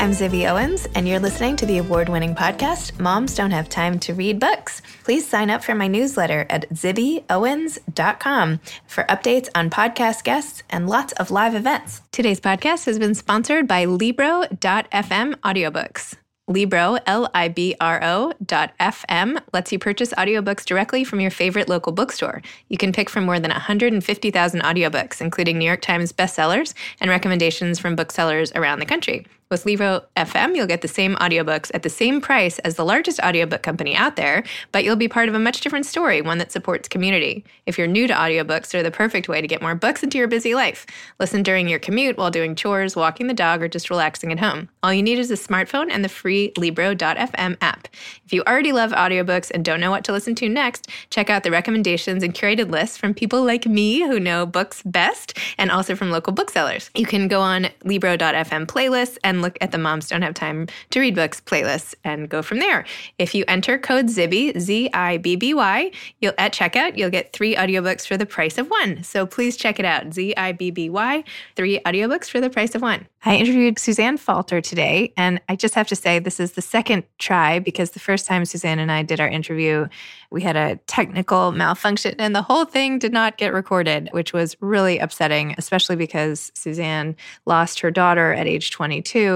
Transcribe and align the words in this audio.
I'm 0.00 0.12
Zibby 0.12 0.50
Owens, 0.50 0.88
and 0.94 1.06
you're 1.06 1.18
listening 1.18 1.56
to 1.56 1.66
the 1.66 1.76
award 1.76 2.08
winning 2.08 2.34
podcast, 2.34 2.98
Moms 2.98 3.34
Don't 3.34 3.50
Have 3.50 3.68
Time 3.68 3.98
to 3.98 4.14
Read 4.14 4.40
Books. 4.40 4.80
Please 5.04 5.28
sign 5.28 5.50
up 5.50 5.62
for 5.62 5.74
my 5.74 5.88
newsletter 5.88 6.46
at 6.48 6.66
zibbyowens.com 6.70 8.60
for 8.86 9.04
updates 9.04 9.50
on 9.54 9.68
podcast 9.68 10.24
guests 10.24 10.62
and 10.70 10.88
lots 10.88 11.12
of 11.12 11.30
live 11.30 11.54
events. 11.54 12.00
Today's 12.12 12.40
podcast 12.40 12.86
has 12.86 12.98
been 12.98 13.14
sponsored 13.14 13.68
by 13.68 13.84
Libro.fm 13.84 15.34
audiobooks. 15.34 16.14
Libro, 16.48 16.96
L-I-B-R-O 17.06 18.32
dot 18.44 18.72
F-M, 18.80 19.38
lets 19.52 19.70
you 19.70 19.78
purchase 19.78 20.14
audiobooks 20.14 20.64
directly 20.64 21.04
from 21.04 21.20
your 21.20 21.30
favorite 21.30 21.68
local 21.68 21.92
bookstore. 21.92 22.40
You 22.70 22.78
can 22.78 22.94
pick 22.94 23.10
from 23.10 23.26
more 23.26 23.38
than 23.38 23.50
150,000 23.50 24.60
audiobooks, 24.62 25.20
including 25.20 25.58
New 25.58 25.66
York 25.66 25.82
Times 25.82 26.10
bestsellers 26.10 26.72
and 27.00 27.10
recommendations 27.10 27.78
from 27.78 27.96
booksellers 27.96 28.50
around 28.52 28.78
the 28.78 28.86
country. 28.86 29.26
With 29.50 29.66
Libro 29.66 30.04
FM, 30.16 30.54
you'll 30.54 30.68
get 30.68 30.80
the 30.80 30.86
same 30.86 31.16
audiobooks 31.16 31.72
at 31.74 31.82
the 31.82 31.90
same 31.90 32.20
price 32.20 32.60
as 32.60 32.76
the 32.76 32.84
largest 32.84 33.18
audiobook 33.18 33.62
company 33.62 33.96
out 33.96 34.14
there, 34.14 34.44
but 34.70 34.84
you'll 34.84 34.94
be 34.94 35.08
part 35.08 35.28
of 35.28 35.34
a 35.34 35.40
much 35.40 35.60
different 35.60 35.86
story, 35.86 36.22
one 36.22 36.38
that 36.38 36.52
supports 36.52 36.86
community. 36.86 37.44
If 37.66 37.76
you're 37.76 37.88
new 37.88 38.06
to 38.06 38.14
audiobooks, 38.14 38.70
they're 38.70 38.84
the 38.84 38.92
perfect 38.92 39.28
way 39.28 39.40
to 39.40 39.48
get 39.48 39.60
more 39.60 39.74
books 39.74 40.04
into 40.04 40.18
your 40.18 40.28
busy 40.28 40.54
life. 40.54 40.86
Listen 41.18 41.42
during 41.42 41.68
your 41.68 41.80
commute 41.80 42.16
while 42.16 42.30
doing 42.30 42.54
chores, 42.54 42.94
walking 42.94 43.26
the 43.26 43.34
dog, 43.34 43.60
or 43.60 43.66
just 43.66 43.90
relaxing 43.90 44.30
at 44.30 44.38
home. 44.38 44.68
All 44.84 44.94
you 44.94 45.02
need 45.02 45.18
is 45.18 45.32
a 45.32 45.34
smartphone 45.34 45.88
and 45.90 46.04
the 46.04 46.08
free 46.08 46.52
Libro.fm 46.56 47.56
app. 47.60 47.88
If 48.24 48.32
you 48.32 48.44
already 48.46 48.70
love 48.70 48.92
audiobooks 48.92 49.50
and 49.50 49.64
don't 49.64 49.80
know 49.80 49.90
what 49.90 50.04
to 50.04 50.12
listen 50.12 50.36
to 50.36 50.48
next, 50.48 50.88
check 51.10 51.28
out 51.28 51.42
the 51.42 51.50
recommendations 51.50 52.22
and 52.22 52.32
curated 52.32 52.70
lists 52.70 52.96
from 52.96 53.14
people 53.14 53.42
like 53.42 53.66
me 53.66 54.06
who 54.06 54.20
know 54.20 54.46
books 54.46 54.80
best 54.84 55.36
and 55.58 55.72
also 55.72 55.96
from 55.96 56.12
local 56.12 56.32
booksellers. 56.32 56.88
You 56.94 57.04
can 57.04 57.26
go 57.26 57.40
on 57.40 57.66
Libro.fm 57.82 58.66
playlists 58.66 59.18
and 59.24 59.39
look 59.42 59.58
at 59.60 59.72
the 59.72 59.78
Moms 59.78 60.08
Don't 60.08 60.22
Have 60.22 60.34
Time 60.34 60.66
to 60.90 61.00
Read 61.00 61.14
Books 61.14 61.40
playlist 61.40 61.94
and 62.04 62.28
go 62.28 62.42
from 62.42 62.58
there. 62.58 62.84
If 63.18 63.34
you 63.34 63.44
enter 63.48 63.78
code 63.78 64.06
ZIBBY, 64.06 64.58
Z 64.58 64.90
I 64.92 65.16
B 65.18 65.36
B 65.36 65.54
Y, 65.54 65.90
you'll 66.20 66.34
at 66.38 66.52
checkout, 66.52 66.96
you'll 66.96 67.10
get 67.10 67.32
three 67.32 67.54
audiobooks 67.54 68.06
for 68.06 68.16
the 68.16 68.26
price 68.26 68.58
of 68.58 68.68
one. 68.68 69.02
So 69.02 69.26
please 69.26 69.56
check 69.56 69.78
it 69.78 69.84
out. 69.84 70.12
Z 70.14 70.34
I 70.36 70.52
B 70.52 70.70
B 70.70 70.90
Y, 70.90 71.24
three 71.56 71.80
audiobooks 71.80 72.28
for 72.28 72.40
the 72.40 72.50
price 72.50 72.74
of 72.74 72.82
one. 72.82 73.06
I 73.24 73.36
interviewed 73.36 73.78
Suzanne 73.78 74.16
Falter 74.16 74.62
today, 74.62 75.12
and 75.16 75.42
I 75.48 75.54
just 75.54 75.74
have 75.74 75.88
to 75.88 75.96
say 75.96 76.18
this 76.18 76.40
is 76.40 76.52
the 76.52 76.62
second 76.62 77.04
try 77.18 77.58
because 77.58 77.90
the 77.90 78.00
first 78.00 78.26
time 78.26 78.46
Suzanne 78.46 78.78
and 78.78 78.90
I 78.90 79.02
did 79.02 79.20
our 79.20 79.28
interview, 79.28 79.88
we 80.30 80.40
had 80.40 80.56
a 80.56 80.76
technical 80.86 81.52
malfunction 81.52 82.14
and 82.18 82.34
the 82.34 82.42
whole 82.42 82.64
thing 82.64 82.98
did 82.98 83.12
not 83.12 83.36
get 83.36 83.52
recorded, 83.52 84.08
which 84.12 84.32
was 84.32 84.56
really 84.60 84.98
upsetting, 84.98 85.54
especially 85.58 85.96
because 85.96 86.50
Suzanne 86.54 87.16
lost 87.46 87.80
her 87.80 87.90
daughter 87.90 88.32
at 88.32 88.46
age 88.46 88.70
22 88.70 89.29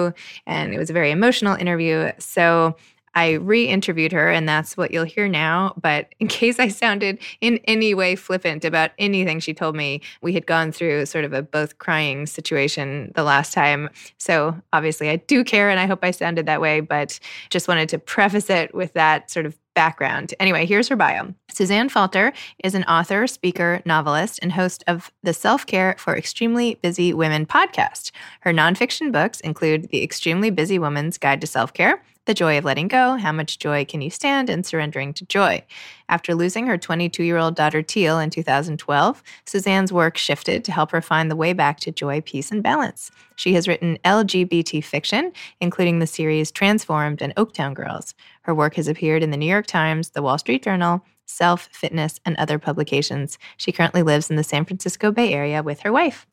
and 0.47 0.75
it 0.75 0.78
was 0.78 0.91
a 0.91 0.93
very 0.93 1.10
emotional 1.10 1.55
interview. 1.55 2.10
So 2.19 2.77
I 3.15 3.32
re 3.32 3.66
interviewed 3.66 4.12
her, 4.12 4.31
and 4.31 4.49
that's 4.49 4.77
what 4.77 4.91
you'll 4.91 5.05
hear 5.05 5.28
now. 5.28 5.75
But 5.81 6.15
in 6.21 6.28
case 6.28 6.59
I 6.59 6.69
sounded 6.69 7.19
in 7.41 7.59
any 7.65 7.94
way 7.94 8.16
flippant 8.16 8.65
about 8.65 8.91
anything 8.99 9.41
she 9.41 9.55
told 9.55 9.77
me, 9.77 10.00
we 10.22 10.32
had 10.32 10.47
gone 10.47 10.72
through 10.72 11.06
sort 11.06 11.25
of 11.25 11.32
a 11.32 11.43
both 11.43 11.78
crying 11.78 12.27
situation 12.27 13.12
the 13.15 13.22
last 13.22 13.53
time. 13.53 13.88
So 14.19 14.60
obviously, 14.72 15.10
I 15.10 15.16
do 15.16 15.44
care, 15.44 15.71
and 15.71 15.81
I 15.81 15.87
hope 15.87 16.00
I 16.03 16.11
sounded 16.11 16.47
that 16.47 16.61
way, 16.61 16.81
but 16.81 17.19
just 17.50 17.69
wanted 17.69 17.88
to 17.91 17.99
preface 17.99 18.50
it 18.50 18.75
with 18.75 18.93
that 18.94 19.31
sort 19.31 19.47
of 19.47 19.59
background. 19.74 20.34
Anyway, 20.40 20.66
here's 20.66 20.88
her 20.88 20.96
bio. 20.96 21.34
Suzanne 21.50 21.88
Falter 21.88 22.32
is 22.62 22.74
an 22.74 22.84
author, 22.84 23.26
speaker, 23.26 23.82
novelist, 23.84 24.38
and 24.42 24.52
host 24.52 24.84
of 24.86 25.12
the 25.22 25.34
Self 25.34 25.66
Care 25.66 25.94
for 25.98 26.16
Extremely 26.16 26.76
Busy 26.76 27.12
Women 27.12 27.46
podcast. 27.46 28.10
Her 28.40 28.52
nonfiction 28.52 29.12
books 29.12 29.40
include 29.40 29.90
The 29.90 30.02
Extremely 30.02 30.50
Busy 30.50 30.78
Woman's 30.78 31.18
Guide 31.18 31.40
to 31.40 31.46
Self 31.46 31.72
Care, 31.72 32.02
the 32.26 32.34
Joy 32.34 32.56
of 32.56 32.64
Letting 32.64 32.88
Go, 32.88 33.16
How 33.16 33.32
Much 33.32 33.58
Joy 33.58 33.84
Can 33.84 34.00
You 34.00 34.10
Stand, 34.10 34.48
and 34.48 34.64
Surrendering 34.64 35.12
to 35.14 35.26
Joy. 35.26 35.64
After 36.08 36.34
losing 36.34 36.66
her 36.66 36.78
22 36.78 37.22
year 37.22 37.36
old 37.36 37.54
daughter 37.54 37.82
Teal 37.82 38.18
in 38.18 38.30
2012, 38.30 39.22
Suzanne's 39.46 39.92
work 39.92 40.16
shifted 40.16 40.64
to 40.64 40.72
help 40.72 40.90
her 40.90 41.00
find 41.00 41.30
the 41.30 41.36
way 41.36 41.52
back 41.52 41.80
to 41.80 41.92
joy, 41.92 42.20
peace, 42.20 42.50
and 42.50 42.62
balance. 42.62 43.10
She 43.36 43.54
has 43.54 43.68
written 43.68 43.98
LGBT 44.04 44.82
fiction, 44.82 45.32
including 45.60 45.98
the 45.98 46.06
series 46.06 46.50
Transformed 46.50 47.20
and 47.20 47.34
Oaktown 47.36 47.74
Girls. 47.74 48.14
Her 48.42 48.54
work 48.54 48.74
has 48.74 48.88
appeared 48.88 49.22
in 49.22 49.30
the 49.30 49.36
New 49.36 49.46
York 49.46 49.66
Times, 49.66 50.10
the 50.10 50.22
Wall 50.22 50.38
Street 50.38 50.62
Journal, 50.62 51.04
Self, 51.26 51.68
Fitness, 51.72 52.20
and 52.24 52.36
other 52.36 52.58
publications. 52.58 53.38
She 53.56 53.72
currently 53.72 54.02
lives 54.02 54.30
in 54.30 54.36
the 54.36 54.44
San 54.44 54.64
Francisco 54.64 55.10
Bay 55.10 55.32
Area 55.32 55.62
with 55.62 55.80
her 55.80 55.92
wife. 55.92 56.26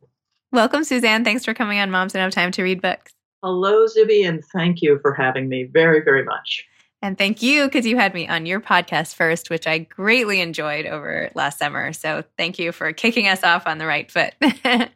Welcome, 0.51 0.83
Suzanne. 0.83 1.23
Thanks 1.23 1.45
for 1.45 1.53
coming 1.53 1.79
on 1.79 1.91
Moms 1.91 2.11
Don't 2.13 2.21
Have 2.21 2.33
Time 2.33 2.51
to 2.51 2.63
Read 2.63 2.81
Books. 2.81 3.13
Hello, 3.43 3.85
Zibby, 3.85 4.27
and 4.27 4.43
thank 4.45 4.81
you 4.81 4.99
for 5.01 5.13
having 5.13 5.49
me 5.49 5.63
very, 5.63 6.01
very 6.03 6.23
much. 6.23 6.65
And 7.01 7.17
thank 7.17 7.41
you 7.41 7.65
because 7.65 7.87
you 7.87 7.97
had 7.97 8.13
me 8.13 8.27
on 8.27 8.45
your 8.45 8.61
podcast 8.61 9.15
first, 9.15 9.49
which 9.49 9.65
I 9.65 9.79
greatly 9.79 10.39
enjoyed 10.39 10.85
over 10.85 11.31
last 11.33 11.57
summer. 11.57 11.93
So 11.93 12.23
thank 12.37 12.59
you 12.59 12.71
for 12.71 12.93
kicking 12.93 13.27
us 13.27 13.43
off 13.43 13.65
on 13.65 13.79
the 13.79 13.87
right 13.87 14.11
foot. 14.11 14.35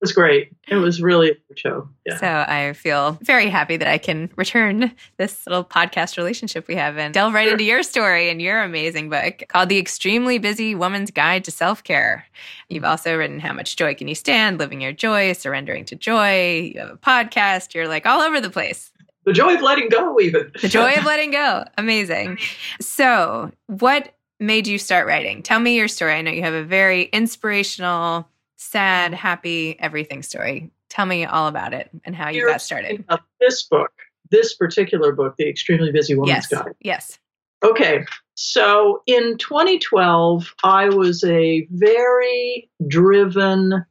It 0.00 0.04
was 0.04 0.12
great. 0.12 0.50
It 0.66 0.76
was 0.76 1.02
really 1.02 1.32
a 1.32 1.34
good 1.34 1.58
show. 1.58 1.86
Yeah. 2.06 2.16
So 2.16 2.26
I 2.26 2.72
feel 2.72 3.18
very 3.20 3.50
happy 3.50 3.76
that 3.76 3.86
I 3.86 3.98
can 3.98 4.30
return 4.34 4.92
this 5.18 5.46
little 5.46 5.62
podcast 5.62 6.16
relationship 6.16 6.66
we 6.68 6.76
have 6.76 6.96
and 6.96 7.12
delve 7.12 7.34
right 7.34 7.44
sure. 7.44 7.52
into 7.52 7.64
your 7.64 7.82
story 7.82 8.30
and 8.30 8.40
your 8.40 8.62
amazing 8.62 9.10
book 9.10 9.42
called 9.48 9.68
The 9.68 9.76
Extremely 9.76 10.38
Busy 10.38 10.74
Woman's 10.74 11.10
Guide 11.10 11.44
to 11.44 11.50
Self 11.50 11.84
Care. 11.84 12.24
You've 12.70 12.84
also 12.84 13.14
written 13.14 13.40
How 13.40 13.52
Much 13.52 13.76
Joy 13.76 13.94
Can 13.94 14.08
You 14.08 14.14
Stand? 14.14 14.58
Living 14.58 14.80
Your 14.80 14.92
Joy, 14.92 15.34
Surrendering 15.34 15.84
to 15.84 15.96
Joy. 15.96 16.72
You 16.74 16.80
have 16.80 16.90
a 16.92 16.96
podcast. 16.96 17.74
You're 17.74 17.86
like 17.86 18.06
all 18.06 18.22
over 18.22 18.40
the 18.40 18.48
place. 18.48 18.92
The 19.26 19.34
joy 19.34 19.54
of 19.54 19.60
letting 19.60 19.90
go, 19.90 20.18
even. 20.18 20.50
the 20.62 20.68
joy 20.68 20.92
of 20.92 21.04
letting 21.04 21.30
go. 21.30 21.64
Amazing. 21.76 22.38
So, 22.80 23.52
what 23.66 24.14
made 24.38 24.66
you 24.66 24.78
start 24.78 25.06
writing? 25.06 25.42
Tell 25.42 25.60
me 25.60 25.76
your 25.76 25.88
story. 25.88 26.14
I 26.14 26.22
know 26.22 26.30
you 26.30 26.42
have 26.42 26.54
a 26.54 26.64
very 26.64 27.02
inspirational 27.02 28.26
sad, 28.60 29.14
happy, 29.14 29.76
everything 29.80 30.22
story. 30.22 30.70
Tell 30.90 31.06
me 31.06 31.24
all 31.24 31.48
about 31.48 31.72
it 31.72 31.90
and 32.04 32.14
how 32.14 32.28
you 32.28 32.46
got 32.46 32.60
started. 32.60 33.04
This 33.40 33.62
book, 33.62 33.90
this 34.30 34.54
particular 34.54 35.12
book, 35.12 35.34
The 35.38 35.48
Extremely 35.48 35.90
Busy 35.90 36.14
Woman's 36.14 36.46
yes. 36.50 36.62
Guide. 36.62 36.74
Yes. 36.80 37.18
Okay. 37.64 38.04
So 38.34 39.02
in 39.06 39.38
2012, 39.38 40.54
I 40.62 40.90
was 40.90 41.24
a 41.24 41.66
very 41.70 42.70
driven, 42.86 43.84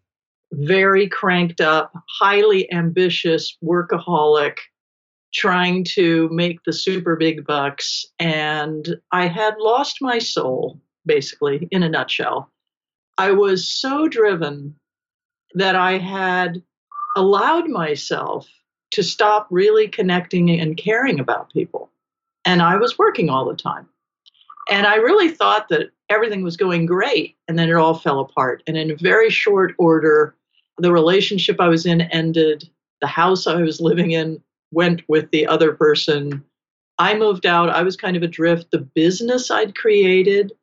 very 0.52 1.10
cranked 1.10 1.62
up, 1.62 1.92
highly 2.08 2.72
ambitious 2.72 3.58
workaholic 3.64 4.58
trying 5.34 5.84
to 5.84 6.30
make 6.32 6.64
the 6.64 6.74
super 6.74 7.16
big 7.16 7.46
bucks. 7.46 8.06
And 8.20 8.96
I 9.12 9.28
had 9.28 9.56
lost 9.60 9.98
my 10.02 10.20
soul, 10.20 10.80
basically, 11.06 11.68
in 11.72 11.84
a 11.84 11.90
nutshell. 11.90 12.52
I 13.20 13.34
was 13.34 13.68
so 13.68 14.08
driven 14.08 14.76
that 15.54 15.76
I 15.76 15.98
had 15.98 16.64
allowed 17.18 17.68
myself 17.68 18.48
to 18.92 19.04
stop 19.04 19.46
really 19.50 19.90
connecting 19.90 20.50
and 20.50 20.78
caring 20.78 21.20
about 21.20 21.52
people. 21.52 21.92
And 22.46 22.62
I 22.62 22.78
was 22.78 22.98
working 22.98 23.30
all 23.30 23.44
the 23.44 23.58
time. 23.58 23.90
And 24.72 24.88
I 24.88 24.96
really 24.96 25.28
thought 25.28 25.68
that 25.68 25.90
everything 26.08 26.44
was 26.44 26.56
going 26.56 26.86
great. 26.86 27.36
And 27.50 27.60
then 27.60 27.68
it 27.68 27.76
all 27.76 27.94
fell 27.94 28.22
apart. 28.22 28.64
And 28.68 28.78
in 28.78 28.90
a 28.90 28.96
very 28.96 29.30
short 29.30 29.76
order, 29.78 30.34
the 30.78 30.94
relationship 30.94 31.60
I 31.60 31.68
was 31.68 31.86
in 31.86 32.00
ended. 32.00 32.70
The 33.02 33.08
house 33.08 33.48
I 33.48 33.56
was 33.56 33.82
living 33.82 34.12
in 34.12 34.42
went 34.72 35.02
with 35.10 35.30
the 35.32 35.46
other 35.46 35.74
person. 35.74 36.42
I 37.00 37.18
moved 37.18 37.46
out. 37.46 37.70
I 37.70 37.84
was 37.84 37.98
kind 37.98 38.16
of 38.16 38.24
adrift. 38.24 38.72
The 38.72 38.80
business 38.80 39.52
I'd 39.52 39.76
created 39.76 40.54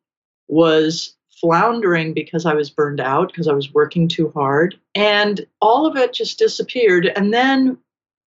was 0.47 1.13
floundering 1.39 2.13
because 2.13 2.45
I 2.45 2.53
was 2.53 2.69
burned 2.69 2.99
out, 2.99 3.29
because 3.29 3.47
I 3.47 3.53
was 3.53 3.73
working 3.73 4.07
too 4.07 4.31
hard. 4.35 4.79
And 4.95 5.45
all 5.61 5.85
of 5.85 5.95
it 5.95 6.13
just 6.13 6.39
disappeared. 6.39 7.05
And 7.05 7.33
then 7.33 7.77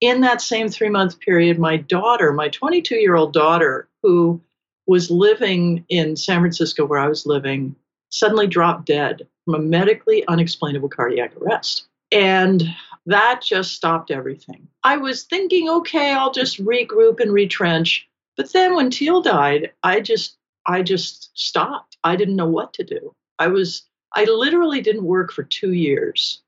in 0.00 0.20
that 0.22 0.40
same 0.40 0.68
three 0.68 0.88
month 0.88 1.20
period, 1.20 1.58
my 1.58 1.76
daughter, 1.76 2.32
my 2.32 2.48
22 2.48 2.96
year 2.96 3.16
old 3.16 3.32
daughter, 3.32 3.88
who 4.02 4.40
was 4.86 5.10
living 5.10 5.84
in 5.88 6.16
San 6.16 6.40
Francisco 6.40 6.84
where 6.84 6.98
I 6.98 7.08
was 7.08 7.26
living, 7.26 7.76
suddenly 8.10 8.46
dropped 8.46 8.86
dead 8.86 9.26
from 9.44 9.54
a 9.54 9.58
medically 9.58 10.26
unexplainable 10.26 10.88
cardiac 10.88 11.36
arrest. 11.36 11.86
And 12.12 12.64
that 13.06 13.40
just 13.42 13.72
stopped 13.72 14.10
everything. 14.10 14.66
I 14.82 14.96
was 14.96 15.24
thinking, 15.24 15.68
okay, 15.68 16.12
I'll 16.12 16.32
just 16.32 16.64
regroup 16.64 17.20
and 17.20 17.32
retrench. 17.32 18.08
But 18.36 18.52
then 18.52 18.74
when 18.74 18.90
Teal 18.90 19.22
died, 19.22 19.72
I 19.82 20.00
just 20.00 20.36
I 20.66 20.82
just 20.82 21.30
stopped. 21.38 21.89
I 22.04 22.16
didn't 22.16 22.36
know 22.36 22.48
what 22.48 22.72
to 22.74 22.84
do. 22.84 23.14
I 23.38 23.48
was 23.48 23.82
I 24.14 24.24
literally 24.24 24.80
didn't 24.80 25.04
work 25.04 25.32
for 25.32 25.44
2 25.44 25.72
years. 25.72 26.42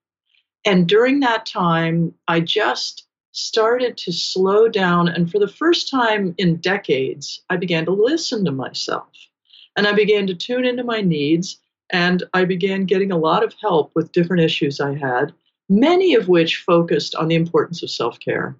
And 0.64 0.88
during 0.88 1.20
that 1.20 1.46
time, 1.46 2.14
I 2.28 2.40
just 2.40 3.06
started 3.32 3.96
to 3.96 4.12
slow 4.12 4.68
down 4.68 5.08
and 5.08 5.30
for 5.30 5.38
the 5.38 5.48
first 5.48 5.88
time 5.88 6.34
in 6.38 6.56
decades, 6.56 7.42
I 7.48 7.56
began 7.56 7.84
to 7.86 7.92
listen 7.92 8.44
to 8.44 8.52
myself. 8.52 9.08
And 9.76 9.86
I 9.86 9.92
began 9.92 10.26
to 10.26 10.34
tune 10.34 10.66
into 10.66 10.84
my 10.84 11.00
needs 11.00 11.58
and 11.90 12.22
I 12.34 12.44
began 12.44 12.84
getting 12.84 13.10
a 13.10 13.18
lot 13.18 13.42
of 13.42 13.54
help 13.60 13.92
with 13.94 14.12
different 14.12 14.42
issues 14.42 14.80
I 14.80 14.94
had 14.94 15.32
many 15.72 16.14
of 16.14 16.28
which 16.28 16.58
focused 16.58 17.14
on 17.14 17.28
the 17.28 17.34
importance 17.34 17.82
of 17.82 17.90
self 17.90 18.20
care. 18.20 18.56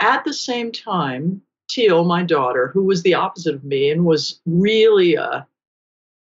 At 0.00 0.24
the 0.24 0.32
same 0.32 0.72
time, 0.72 1.42
Teal, 1.68 2.04
my 2.04 2.22
daughter, 2.22 2.68
who 2.68 2.84
was 2.84 3.02
the 3.02 3.14
opposite 3.14 3.54
of 3.54 3.64
me 3.64 3.90
and 3.90 4.04
was 4.04 4.40
really 4.46 5.14
a 5.14 5.46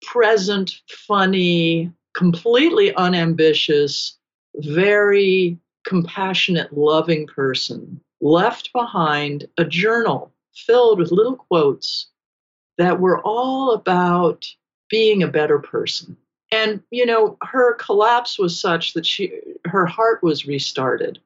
present, 0.05 0.81
funny, 0.87 1.91
completely 2.13 2.93
unambitious, 2.95 4.17
very 4.55 5.57
compassionate, 5.85 6.75
loving 6.75 7.27
person, 7.27 8.01
left 8.21 8.71
behind 8.73 9.47
a 9.57 9.65
journal 9.65 10.31
filled 10.53 10.99
with 10.99 11.11
little 11.11 11.35
quotes 11.35 12.07
that 12.77 12.99
were 12.99 13.21
all 13.21 13.73
about 13.73 14.45
being 14.89 15.23
a 15.23 15.27
better 15.27 15.59
person. 15.59 16.17
And 16.51 16.81
you 16.91 17.05
know 17.05 17.37
her 17.43 17.73
collapse 17.73 18.37
was 18.37 18.59
such 18.59 18.93
that 18.93 19.05
she 19.05 19.33
her 19.65 19.85
heart 19.85 20.21
was 20.23 20.45
restarted 20.45 21.19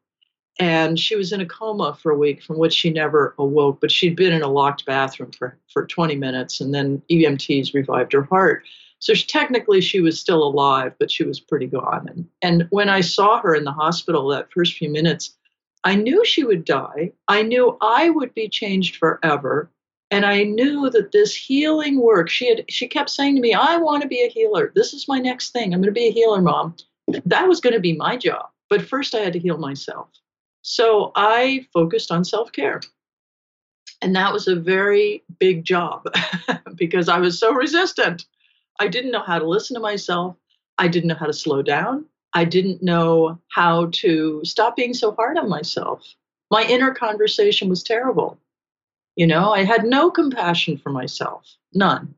and 0.60 1.00
she 1.00 1.16
was 1.16 1.32
in 1.32 1.42
a 1.42 1.46
coma 1.46 1.98
for 2.02 2.12
a 2.12 2.18
week 2.18 2.44
from 2.44 2.58
which 2.58 2.74
she 2.74 2.90
never 2.90 3.34
awoke 3.40 3.80
but 3.82 3.92
she'd 3.92 4.16
been 4.16 4.34
in 4.34 4.42
a 4.42 4.48
locked 4.48 4.86
bathroom 4.86 5.32
for 5.32 5.58
for 5.72 5.86
20 5.86 6.16
minutes 6.16 6.62
and 6.62 6.74
then 6.74 7.02
EMTs 7.10 7.74
revived 7.74 8.14
her 8.14 8.24
heart 8.24 8.64
so 9.00 9.14
she, 9.14 9.26
technically 9.26 9.82
she 9.82 10.02
was 10.02 10.20
still 10.20 10.44
alive 10.44 10.94
but 11.00 11.10
she 11.10 11.24
was 11.24 11.40
pretty 11.40 11.68
gone 11.68 12.08
and 12.10 12.28
and 12.42 12.68
when 12.70 12.90
I 12.90 13.02
saw 13.02 13.40
her 13.42 13.56
in 13.56 13.64
the 13.64 13.72
hospital 13.72 14.28
that 14.30 14.52
first 14.54 14.74
few 14.74 14.90
minutes 14.90 15.36
I 15.84 15.96
knew 15.96 16.24
she 16.26 16.44
would 16.44 16.66
die 16.66 17.12
I 17.28 17.42
knew 17.44 17.78
I 17.82 18.10
would 18.10 18.34
be 18.34 18.50
changed 18.50 18.98
forever 18.98 19.72
and 20.12 20.26
I 20.26 20.44
knew 20.44 20.90
that 20.90 21.12
this 21.12 21.36
healing 21.36 22.02
work, 22.02 22.30
she 22.30 22.50
had 22.50 22.66
she 22.68 22.88
kept 22.88 23.10
saying 23.10 23.36
to 23.36 23.42
me, 23.42 23.54
I 23.54 23.78
want 23.78 24.02
to 24.02 24.08
be 24.08 24.24
a 24.24 24.28
healer. 24.28 24.72
This 24.74 24.94
is 24.94 25.08
my 25.08 25.20
next 25.20 25.52
thing. 25.52 25.74
I'm 25.74 25.82
going 25.82 25.94
to 25.94 26.00
be 26.00 26.08
a 26.08 26.12
healer, 26.12 26.42
mom. 26.42 26.76
That 27.26 27.48
was 27.48 27.62
going 27.62 27.74
to 27.74 27.80
be 27.80 27.96
my 27.96 28.18
job. 28.18 28.48
But 28.70 28.82
first 28.82 29.14
I 29.14 29.20
had 29.20 29.34
to 29.34 29.40
heal 29.40 29.58
myself. 29.58 30.10
So 30.62 31.12
I 31.16 31.66
focused 31.74 32.12
on 32.12 32.24
self-care. 32.24 32.82
And 34.02 34.16
that 34.16 34.32
was 34.32 34.48
a 34.48 34.56
very 34.56 35.24
big 35.40 35.66
job 35.66 36.06
because 36.76 37.10
I 37.10 37.20
was 37.20 37.40
so 37.40 37.54
resistant. 37.54 38.26
I 38.80 38.88
didn't 38.88 39.12
know 39.12 39.24
how 39.24 39.40
to 39.40 39.48
listen 39.48 39.74
to 39.76 39.82
myself. 39.82 40.36
I 40.78 40.88
didn't 40.88 41.10
know 41.10 41.16
how 41.16 41.26
to 41.26 41.34
slow 41.34 41.62
down. 41.62 42.06
I 42.34 42.46
didn't 42.46 42.82
know 42.82 43.40
how 43.50 43.88
to 43.94 44.42
stop 44.46 44.76
being 44.76 44.94
so 44.94 45.12
hard 45.12 45.38
on 45.38 45.50
myself. 45.50 46.06
My 46.52 46.64
inner 46.64 46.94
conversation 46.94 47.70
was 47.70 47.84
terrible. 47.84 48.38
You 49.16 49.28
know, 49.28 49.52
I 49.52 49.64
had 49.64 49.84
no 49.84 50.10
compassion 50.10 50.78
for 50.78 50.92
myself, 50.92 51.46
none. 51.74 52.16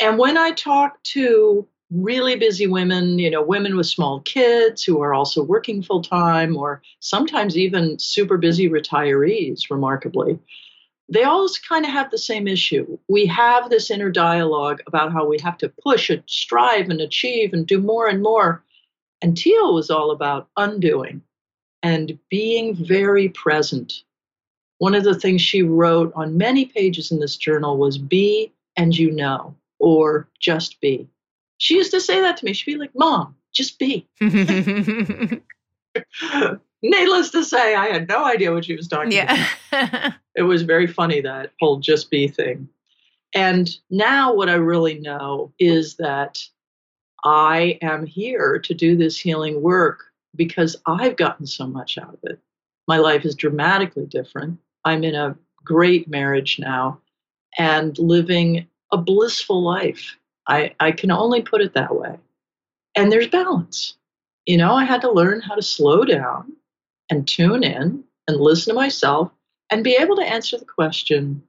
And 0.00 0.18
when 0.18 0.38
I 0.38 0.52
talked 0.52 1.04
to 1.12 1.66
really 1.94 2.36
busy 2.36 2.66
women, 2.66 3.18
you 3.18 3.30
know, 3.30 3.42
women 3.42 3.76
with 3.76 3.86
small 3.86 4.20
kids 4.20 4.82
who 4.82 5.00
are 5.00 5.14
also 5.14 5.42
working 5.42 5.82
full 5.82 6.02
time, 6.02 6.56
or 6.56 6.82
sometimes 7.00 7.56
even 7.56 7.98
super 7.98 8.36
busy 8.36 8.68
retirees, 8.68 9.70
remarkably, 9.70 10.38
they 11.08 11.22
all 11.22 11.48
kind 11.68 11.84
of 11.84 11.90
have 11.90 12.10
the 12.10 12.18
same 12.18 12.48
issue. 12.48 12.98
We 13.08 13.26
have 13.26 13.70
this 13.70 13.90
inner 13.90 14.10
dialogue 14.10 14.80
about 14.86 15.12
how 15.12 15.26
we 15.26 15.38
have 15.40 15.58
to 15.58 15.72
push 15.82 16.10
and 16.10 16.22
strive 16.26 16.90
and 16.90 17.00
achieve 17.00 17.52
and 17.52 17.66
do 17.66 17.78
more 17.78 18.08
and 18.08 18.22
more. 18.22 18.64
And 19.22 19.36
Teal 19.36 19.74
was 19.74 19.90
all 19.90 20.10
about 20.10 20.48
undoing 20.56 21.22
and 21.82 22.18
being 22.30 22.74
very 22.74 23.28
present 23.28 24.02
one 24.78 24.94
of 24.94 25.04
the 25.04 25.18
things 25.18 25.40
she 25.40 25.62
wrote 25.62 26.12
on 26.14 26.36
many 26.36 26.66
pages 26.66 27.10
in 27.10 27.20
this 27.20 27.36
journal 27.36 27.78
was 27.78 27.96
be 27.96 28.52
and 28.76 28.96
you 28.96 29.10
know, 29.10 29.54
or 29.78 30.28
just 30.40 30.80
be. 30.80 31.08
She 31.64 31.76
used 31.76 31.92
to 31.92 32.00
say 32.00 32.20
that 32.20 32.36
to 32.36 32.44
me. 32.44 32.52
She'd 32.52 32.72
be 32.72 32.78
like, 32.78 32.94
Mom, 32.94 33.34
just 33.50 33.78
be. 33.78 34.06
Needless 34.20 35.40
to 37.30 37.42
say, 37.42 37.74
I 37.74 37.86
had 37.86 38.06
no 38.06 38.22
idea 38.22 38.52
what 38.52 38.66
she 38.66 38.76
was 38.76 38.86
talking 38.86 39.12
yeah. 39.12 39.46
about. 39.72 40.12
it 40.36 40.42
was 40.42 40.60
very 40.60 40.86
funny, 40.86 41.22
that 41.22 41.52
whole 41.58 41.78
just 41.78 42.10
be 42.10 42.28
thing. 42.28 42.68
And 43.34 43.74
now, 43.88 44.34
what 44.34 44.50
I 44.50 44.56
really 44.56 44.98
know 44.98 45.54
is 45.58 45.96
that 45.96 46.46
I 47.24 47.78
am 47.80 48.04
here 48.04 48.58
to 48.58 48.74
do 48.74 48.94
this 48.94 49.18
healing 49.18 49.62
work 49.62 50.04
because 50.36 50.76
I've 50.84 51.16
gotten 51.16 51.46
so 51.46 51.66
much 51.66 51.96
out 51.96 52.12
of 52.12 52.18
it. 52.24 52.38
My 52.86 52.98
life 52.98 53.24
is 53.24 53.34
dramatically 53.34 54.04
different. 54.04 54.58
I'm 54.84 55.02
in 55.02 55.14
a 55.14 55.34
great 55.64 56.08
marriage 56.08 56.58
now 56.58 57.00
and 57.56 57.98
living 57.98 58.66
a 58.92 58.98
blissful 58.98 59.62
life. 59.62 60.18
I, 60.46 60.74
I 60.80 60.92
can 60.92 61.10
only 61.10 61.42
put 61.42 61.60
it 61.60 61.74
that 61.74 61.94
way. 61.94 62.18
And 62.94 63.10
there's 63.10 63.28
balance. 63.28 63.96
You 64.46 64.56
know, 64.58 64.74
I 64.74 64.84
had 64.84 65.00
to 65.02 65.10
learn 65.10 65.40
how 65.40 65.54
to 65.54 65.62
slow 65.62 66.04
down 66.04 66.52
and 67.10 67.26
tune 67.26 67.64
in 67.64 68.04
and 68.28 68.40
listen 68.40 68.72
to 68.72 68.80
myself 68.80 69.30
and 69.70 69.84
be 69.84 69.96
able 69.98 70.16
to 70.16 70.22
answer 70.22 70.58
the 70.58 70.64
question, 70.64 71.42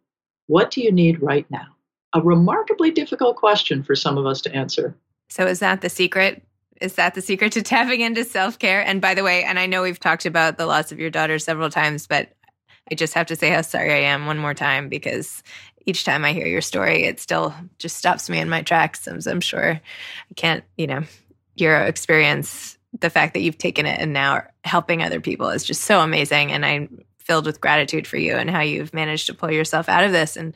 what 0.48 0.72
do 0.72 0.82
you 0.82 0.92
need 0.92 1.22
right 1.22 1.50
now? 1.50 1.68
A 2.14 2.22
remarkably 2.22 2.92
difficult 2.92 3.36
question 3.36 3.84
for 3.84 3.96
some 3.96 4.18
of 4.18 4.26
us 4.26 4.42
to 4.42 4.56
answer. 4.56 4.96
So, 5.30 5.46
is 5.46 5.60
that 5.60 5.82
the 5.82 5.90
secret? 5.90 6.44
Is 6.82 6.96
that 6.96 7.14
the 7.16 7.22
secret 7.22 7.52
to 7.54 7.62
tapping 7.62 8.02
into 8.02 8.24
self 8.24 8.58
care? 8.60 8.82
And 8.86 9.02
by 9.02 9.14
the 9.14 9.24
way, 9.24 9.44
and 9.44 9.60
I 9.60 9.66
know 9.66 9.82
we've 9.82 10.00
talked 10.00 10.26
about 10.26 10.58
the 10.58 10.66
loss 10.66 10.92
of 10.92 11.00
your 11.00 11.10
daughter 11.10 11.40
several 11.40 11.70
times, 11.70 12.08
but 12.08 12.34
I 12.90 12.96
just 12.96 13.14
have 13.16 13.26
to 13.28 13.36
say 13.36 13.50
how 13.50 13.62
sorry 13.62 13.94
I 13.94 14.10
am 14.10 14.26
one 14.26 14.38
more 14.38 14.54
time 14.54 14.88
because 14.88 15.42
each 15.86 16.04
time 16.04 16.26
I 16.26 16.34
hear 16.34 16.48
your 16.48 16.62
story, 16.62 17.04
it 17.04 17.20
still 17.20 17.54
just 17.78 17.98
stops 17.98 18.30
me 18.30 18.40
in 18.40 18.50
my 18.50 18.62
tracks. 18.62 19.08
I'm, 19.08 19.20
I'm 19.28 19.42
sure 19.42 19.74
I 19.74 20.34
can't, 20.36 20.64
you 20.78 20.88
know, 20.88 21.04
your 21.56 21.78
experience, 21.82 22.78
the 23.00 23.10
fact 23.10 23.34
that 23.34 23.42
you've 23.42 23.58
taken 23.58 23.86
it 23.86 24.00
and 24.00 24.14
now 24.14 24.44
helping 24.64 25.04
other 25.04 25.20
people 25.20 25.50
is 25.50 25.64
just 25.64 25.82
so 25.82 26.00
amazing. 26.00 26.52
And 26.52 26.66
I'm 26.66 27.04
filled 27.20 27.46
with 27.46 27.62
gratitude 27.62 28.08
for 28.08 28.18
you 28.18 28.36
and 28.36 28.50
how 28.50 28.62
you've 28.62 28.94
managed 28.94 29.28
to 29.28 29.34
pull 29.34 29.52
yourself 29.52 29.90
out 29.90 30.04
of 30.04 30.12
this 30.12 30.38
and 30.38 30.54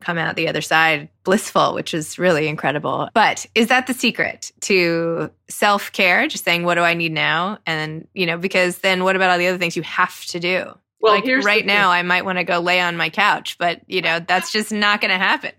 come 0.00 0.18
out 0.18 0.36
the 0.36 0.48
other 0.48 0.60
side 0.60 1.08
blissful, 1.24 1.74
which 1.74 1.94
is 1.94 2.18
really 2.18 2.48
incredible. 2.48 3.08
But 3.14 3.46
is 3.54 3.68
that 3.68 3.86
the 3.86 3.94
secret 3.94 4.52
to 4.62 5.30
self 5.48 5.92
care? 5.92 6.28
Just 6.28 6.44
saying, 6.44 6.64
what 6.64 6.74
do 6.74 6.82
I 6.82 6.94
need 6.94 7.12
now? 7.12 7.58
And, 7.66 8.06
you 8.14 8.26
know, 8.26 8.36
because 8.36 8.78
then 8.78 9.04
what 9.04 9.16
about 9.16 9.30
all 9.30 9.38
the 9.38 9.46
other 9.48 9.58
things 9.58 9.76
you 9.76 9.82
have 9.82 10.24
to 10.26 10.40
do? 10.40 10.74
Well, 11.06 11.14
like 11.14 11.44
right 11.44 11.64
now, 11.64 11.90
I 11.90 12.02
might 12.02 12.24
want 12.24 12.38
to 12.38 12.44
go 12.44 12.58
lay 12.58 12.80
on 12.80 12.96
my 12.96 13.10
couch, 13.10 13.56
but 13.58 13.80
you 13.86 14.02
know, 14.02 14.20
that's 14.20 14.52
just 14.52 14.72
not 14.72 15.00
going 15.00 15.10
to 15.10 15.18
happen. 15.18 15.52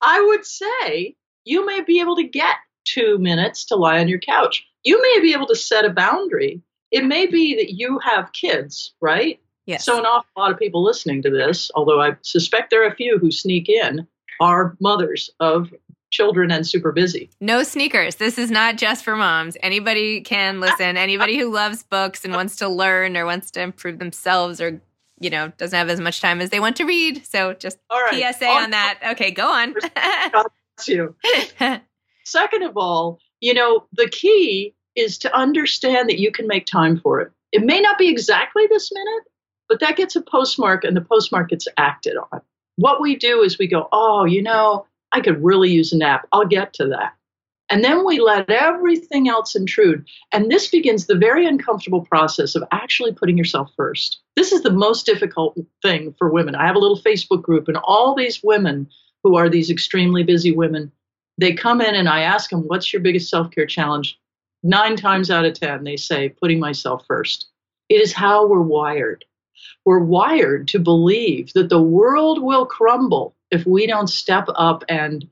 I 0.00 0.20
would 0.20 0.44
say 0.44 1.16
you 1.44 1.66
may 1.66 1.82
be 1.82 2.00
able 2.00 2.16
to 2.16 2.24
get 2.24 2.56
two 2.84 3.18
minutes 3.18 3.64
to 3.66 3.76
lie 3.76 3.98
on 3.98 4.08
your 4.08 4.18
couch. 4.18 4.64
You 4.84 5.00
may 5.00 5.20
be 5.20 5.32
able 5.32 5.46
to 5.46 5.56
set 5.56 5.84
a 5.84 5.90
boundary. 5.90 6.60
It 6.90 7.04
may 7.04 7.26
be 7.26 7.54
that 7.56 7.72
you 7.72 7.98
have 8.00 8.32
kids, 8.32 8.94
right? 9.00 9.40
Yes. 9.66 9.84
So, 9.84 9.98
an 9.98 10.04
awful 10.04 10.30
lot 10.36 10.52
of 10.52 10.58
people 10.58 10.84
listening 10.84 11.22
to 11.22 11.30
this, 11.30 11.70
although 11.74 12.00
I 12.00 12.16
suspect 12.22 12.70
there 12.70 12.84
are 12.84 12.88
a 12.88 12.94
few 12.94 13.18
who 13.18 13.30
sneak 13.30 13.68
in, 13.68 14.06
are 14.40 14.76
mothers 14.80 15.30
of 15.40 15.72
children 16.14 16.52
and 16.52 16.66
super 16.66 16.92
busy. 16.92 17.28
No 17.40 17.64
sneakers. 17.64 18.14
This 18.16 18.38
is 18.38 18.50
not 18.50 18.76
just 18.76 19.04
for 19.04 19.16
moms. 19.16 19.56
Anybody 19.62 20.20
can 20.20 20.60
listen. 20.60 20.96
Anybody 20.96 21.36
who 21.36 21.52
loves 21.52 21.82
books 21.82 22.24
and 22.24 22.32
wants 22.32 22.56
to 22.56 22.68
learn 22.68 23.16
or 23.16 23.26
wants 23.26 23.50
to 23.52 23.60
improve 23.60 23.98
themselves 23.98 24.60
or, 24.60 24.80
you 25.18 25.28
know, 25.28 25.48
doesn't 25.58 25.76
have 25.76 25.88
as 25.88 26.00
much 26.00 26.20
time 26.20 26.40
as 26.40 26.50
they 26.50 26.60
want 26.60 26.76
to 26.76 26.84
read. 26.84 27.26
So 27.26 27.52
just 27.54 27.78
right. 27.90 28.32
PSA 28.32 28.46
on 28.46 28.70
that. 28.70 29.00
Okay, 29.12 29.32
go 29.32 29.48
on. 29.48 29.74
You. 30.86 31.14
Second 32.24 32.62
of 32.62 32.76
all, 32.76 33.18
you 33.40 33.52
know, 33.52 33.84
the 33.92 34.08
key 34.08 34.74
is 34.96 35.18
to 35.18 35.36
understand 35.36 36.08
that 36.08 36.20
you 36.20 36.30
can 36.30 36.46
make 36.46 36.66
time 36.66 36.98
for 36.98 37.20
it. 37.20 37.32
It 37.50 37.64
may 37.64 37.80
not 37.80 37.98
be 37.98 38.08
exactly 38.08 38.66
this 38.68 38.90
minute, 38.92 39.24
but 39.68 39.80
that 39.80 39.96
gets 39.96 40.14
a 40.14 40.22
postmark 40.22 40.84
and 40.84 40.96
the 40.96 41.00
postmark 41.00 41.50
gets 41.50 41.66
acted 41.76 42.16
on. 42.32 42.40
What 42.76 43.00
we 43.00 43.16
do 43.16 43.42
is 43.42 43.58
we 43.58 43.66
go, 43.66 43.88
oh, 43.92 44.24
you 44.24 44.42
know, 44.42 44.86
I 45.14 45.20
could 45.20 45.42
really 45.42 45.70
use 45.70 45.92
a 45.92 45.96
nap. 45.96 46.26
I'll 46.32 46.44
get 46.44 46.74
to 46.74 46.88
that. 46.88 47.14
And 47.70 47.82
then 47.82 48.04
we 48.04 48.20
let 48.20 48.50
everything 48.50 49.28
else 49.28 49.54
intrude. 49.54 50.04
And 50.32 50.50
this 50.50 50.68
begins 50.68 51.06
the 51.06 51.14
very 51.14 51.46
uncomfortable 51.46 52.02
process 52.02 52.56
of 52.56 52.64
actually 52.72 53.12
putting 53.12 53.38
yourself 53.38 53.70
first. 53.76 54.18
This 54.36 54.50
is 54.50 54.62
the 54.62 54.72
most 54.72 55.06
difficult 55.06 55.56
thing 55.82 56.14
for 56.18 56.28
women. 56.28 56.56
I 56.56 56.66
have 56.66 56.74
a 56.74 56.80
little 56.80 57.00
Facebook 57.00 57.42
group, 57.42 57.68
and 57.68 57.78
all 57.78 58.14
these 58.14 58.42
women 58.42 58.88
who 59.22 59.36
are 59.36 59.48
these 59.48 59.70
extremely 59.70 60.24
busy 60.24 60.50
women, 60.50 60.90
they 61.38 61.54
come 61.54 61.80
in 61.80 61.94
and 61.94 62.08
I 62.08 62.22
ask 62.22 62.50
them, 62.50 62.62
What's 62.62 62.92
your 62.92 63.00
biggest 63.00 63.30
self 63.30 63.50
care 63.52 63.66
challenge? 63.66 64.18
Nine 64.64 64.96
times 64.96 65.30
out 65.30 65.44
of 65.44 65.54
10, 65.54 65.84
they 65.84 65.96
say, 65.96 66.28
Putting 66.28 66.58
myself 66.58 67.04
first. 67.06 67.46
It 67.88 68.00
is 68.02 68.12
how 68.12 68.46
we're 68.46 68.62
wired. 68.62 69.24
We're 69.84 70.00
wired 70.00 70.68
to 70.68 70.78
believe 70.80 71.52
that 71.52 71.68
the 71.68 71.82
world 71.82 72.42
will 72.42 72.66
crumble 72.66 73.36
if 73.54 73.66
we 73.66 73.86
don't 73.86 74.08
step 74.08 74.46
up 74.56 74.84
and, 74.88 75.24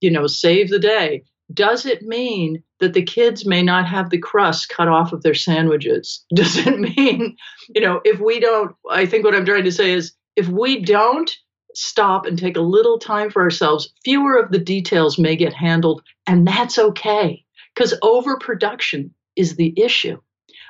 you 0.00 0.10
know, 0.10 0.26
save 0.26 0.68
the 0.70 0.78
day. 0.78 1.24
Does 1.52 1.84
it 1.84 2.02
mean 2.02 2.62
that 2.78 2.92
the 2.92 3.02
kids 3.02 3.44
may 3.44 3.62
not 3.62 3.86
have 3.86 4.10
the 4.10 4.18
crust 4.18 4.68
cut 4.68 4.88
off 4.88 5.12
of 5.12 5.22
their 5.22 5.34
sandwiches? 5.34 6.24
Does 6.34 6.58
it 6.58 6.78
mean, 6.78 7.36
you 7.74 7.80
know, 7.80 8.00
if 8.04 8.20
we 8.20 8.40
don't, 8.40 8.74
I 8.90 9.06
think 9.06 9.24
what 9.24 9.34
I'm 9.34 9.44
trying 9.44 9.64
to 9.64 9.72
say 9.72 9.92
is 9.92 10.12
if 10.36 10.48
we 10.48 10.80
don't 10.80 11.30
stop 11.74 12.26
and 12.26 12.38
take 12.38 12.56
a 12.56 12.62
little 12.62 12.98
time 12.98 13.30
for 13.30 13.42
ourselves, 13.42 13.92
fewer 14.04 14.38
of 14.38 14.50
the 14.50 14.58
details 14.58 15.18
may 15.18 15.36
get 15.36 15.52
handled, 15.52 16.02
and 16.26 16.46
that's 16.46 16.78
okay 16.78 17.44
because 17.74 17.94
overproduction 18.02 19.14
is 19.36 19.56
the 19.56 19.74
issue. 19.76 20.20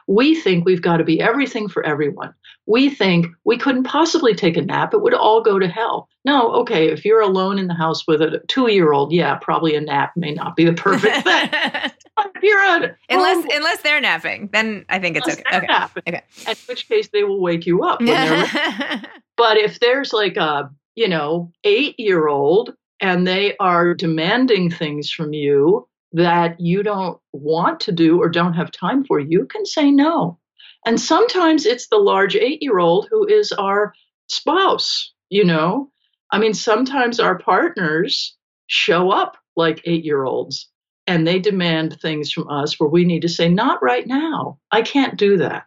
We 0.07 0.35
think 0.35 0.65
we've 0.65 0.83
got 0.83 0.99
to 0.99 1.05
be 1.05 1.21
everything 1.21 1.69
for 1.69 1.85
everyone. 1.85 2.35
We 2.71 2.89
think 2.89 3.27
we 3.45 3.59
couldn't 3.59 3.85
possibly 3.85 4.35
take 4.35 4.57
a 4.57 4.63
nap, 4.63 4.95
it 4.95 5.03
would 5.03 5.15
all 5.15 5.43
go 5.43 5.59
to 5.59 5.67
hell. 5.67 6.09
No, 6.25 6.53
okay, 6.53 6.89
if 6.89 7.05
you're 7.05 7.21
alone 7.21 7.59
in 7.59 7.67
the 7.67 7.75
house 7.75 8.07
with 8.07 8.23
a 8.23 8.41
two 8.47 8.71
year 8.71 8.93
old, 8.93 9.13
yeah, 9.13 9.35
probably 9.37 9.75
a 9.75 9.81
nap 9.81 10.13
may 10.17 10.33
not 10.33 10.55
be 10.55 10.65
the 10.65 10.73
perfect 10.73 11.17
thing. 11.25 11.49
if 11.53 12.43
you're 12.43 12.63
a, 12.63 12.97
unless 13.09 13.45
unless 13.53 13.83
they're 13.83 14.01
napping, 14.01 14.51
then 14.53 14.85
I 14.89 14.99
think 14.99 15.17
it's 15.17 15.29
okay. 15.29 15.43
Okay. 15.53 15.67
napping. 15.67 16.03
Okay. 16.07 16.23
in 16.47 16.57
which 16.67 16.89
case 16.89 17.09
they 17.09 17.25
will 17.25 17.41
wake 17.41 17.67
you 17.67 17.83
up. 17.83 18.01
But 19.41 19.57
if 19.57 19.81
there's 19.81 20.13
like 20.13 20.37
a, 20.37 20.71
you 20.97 21.09
know, 21.09 21.51
eight 21.65 21.99
year 21.99 22.29
old 22.29 22.75
and 23.01 23.27
they 23.27 23.57
are 23.57 23.95
demanding 23.95 24.71
things 24.71 25.11
from 25.11 25.33
you 25.33 25.89
that 26.13 26.61
you 26.61 26.83
don't 26.83 27.19
want 27.33 27.81
to 27.81 27.93
do 27.93 28.21
or 28.21 28.29
don't 28.29 28.53
have 28.53 28.71
time 28.71 29.03
for, 29.05 29.19
you 29.19 29.47
can 29.47 29.65
say 29.65 29.91
no. 29.91 30.39
And 30.87 31.01
sometimes 31.01 31.67
it's 31.67 31.89
the 31.89 31.99
large 31.99 32.37
eight 32.37 32.63
year 32.63 32.79
old 32.79 33.09
who 33.11 33.27
is 33.27 33.53
our 33.53 33.93
spouse, 34.29 35.13
you 35.29 35.45
know? 35.45 35.91
I 36.33 36.39
mean, 36.39 36.55
sometimes 36.55 37.21
our 37.21 37.39
partners 37.39 38.37
show 38.67 39.11
up 39.11 39.37
like 39.57 39.83
eight 39.85 40.05
year 40.05 40.25
olds 40.25 40.69
and 41.07 41.27
they 41.27 41.39
demand 41.39 41.99
things 42.01 42.31
from 42.31 42.49
us 42.49 42.79
where 42.79 42.89
we 42.89 43.05
need 43.05 43.23
to 43.23 43.29
say, 43.29 43.49
not 43.49 43.83
right 43.83 44.07
now. 44.07 44.59
I 44.71 44.83
can't 44.83 45.19
do 45.19 45.37
that. 45.39 45.65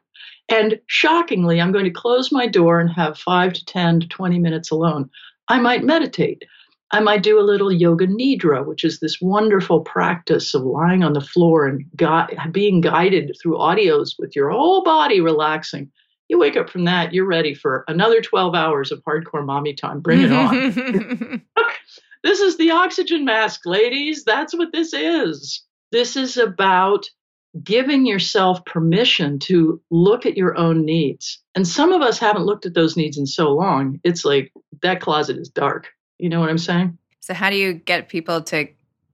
And 0.49 0.79
shockingly, 0.87 1.61
I'm 1.61 1.71
going 1.71 1.85
to 1.85 1.91
close 1.91 2.31
my 2.31 2.47
door 2.47 2.79
and 2.79 2.89
have 2.91 3.17
five 3.17 3.53
to 3.53 3.65
10 3.65 4.01
to 4.01 4.07
20 4.07 4.39
minutes 4.39 4.71
alone. 4.71 5.09
I 5.47 5.59
might 5.59 5.83
meditate. 5.83 6.43
I 6.93 6.99
might 6.99 7.23
do 7.23 7.39
a 7.39 7.41
little 7.41 7.71
yoga 7.71 8.05
nidra, 8.05 8.65
which 8.65 8.83
is 8.83 8.99
this 8.99 9.19
wonderful 9.19 9.81
practice 9.81 10.53
of 10.53 10.61
lying 10.61 11.03
on 11.03 11.13
the 11.13 11.21
floor 11.21 11.65
and 11.65 11.83
gui- 11.95 12.37
being 12.51 12.81
guided 12.81 13.35
through 13.41 13.57
audios 13.57 14.11
with 14.19 14.35
your 14.35 14.51
whole 14.51 14.83
body 14.83 15.19
relaxing. 15.19 15.91
You 16.29 16.37
wake 16.39 16.55
up 16.55 16.69
from 16.69 16.85
that, 16.85 17.11
you're 17.11 17.25
ready 17.25 17.55
for 17.55 17.83
another 17.87 18.21
12 18.21 18.53
hours 18.53 18.91
of 18.91 19.03
hardcore 19.03 19.43
mommy 19.45 19.73
time. 19.73 20.01
Bring 20.01 20.21
it 20.21 20.31
on. 20.31 21.41
This 22.23 22.39
is 22.39 22.55
the 22.55 22.71
oxygen 22.71 23.25
mask, 23.25 23.65
ladies. 23.65 24.23
That's 24.23 24.55
what 24.55 24.71
this 24.71 24.93
is. 24.93 25.61
This 25.91 26.15
is 26.15 26.37
about 26.37 27.05
giving 27.61 28.05
yourself 28.05 28.63
permission 28.65 29.39
to 29.39 29.81
look 29.91 30.25
at 30.25 30.37
your 30.37 30.57
own 30.57 30.85
needs. 30.85 31.39
And 31.53 31.67
some 31.67 31.91
of 31.91 32.01
us 32.01 32.17
haven't 32.17 32.45
looked 32.45 32.65
at 32.65 32.73
those 32.73 32.95
needs 32.95 33.17
in 33.17 33.27
so 33.27 33.51
long. 33.51 33.99
It's 34.05 34.23
like 34.23 34.53
that 34.81 35.01
closet 35.01 35.37
is 35.37 35.49
dark. 35.49 35.89
You 36.23 36.29
know 36.29 36.39
what 36.39 36.49
I'm 36.49 36.57
saying? 36.57 36.97
so 37.19 37.33
how 37.33 37.49
do 37.49 37.57
you 37.57 37.73
get 37.73 38.07
people 38.07 38.41
to 38.43 38.65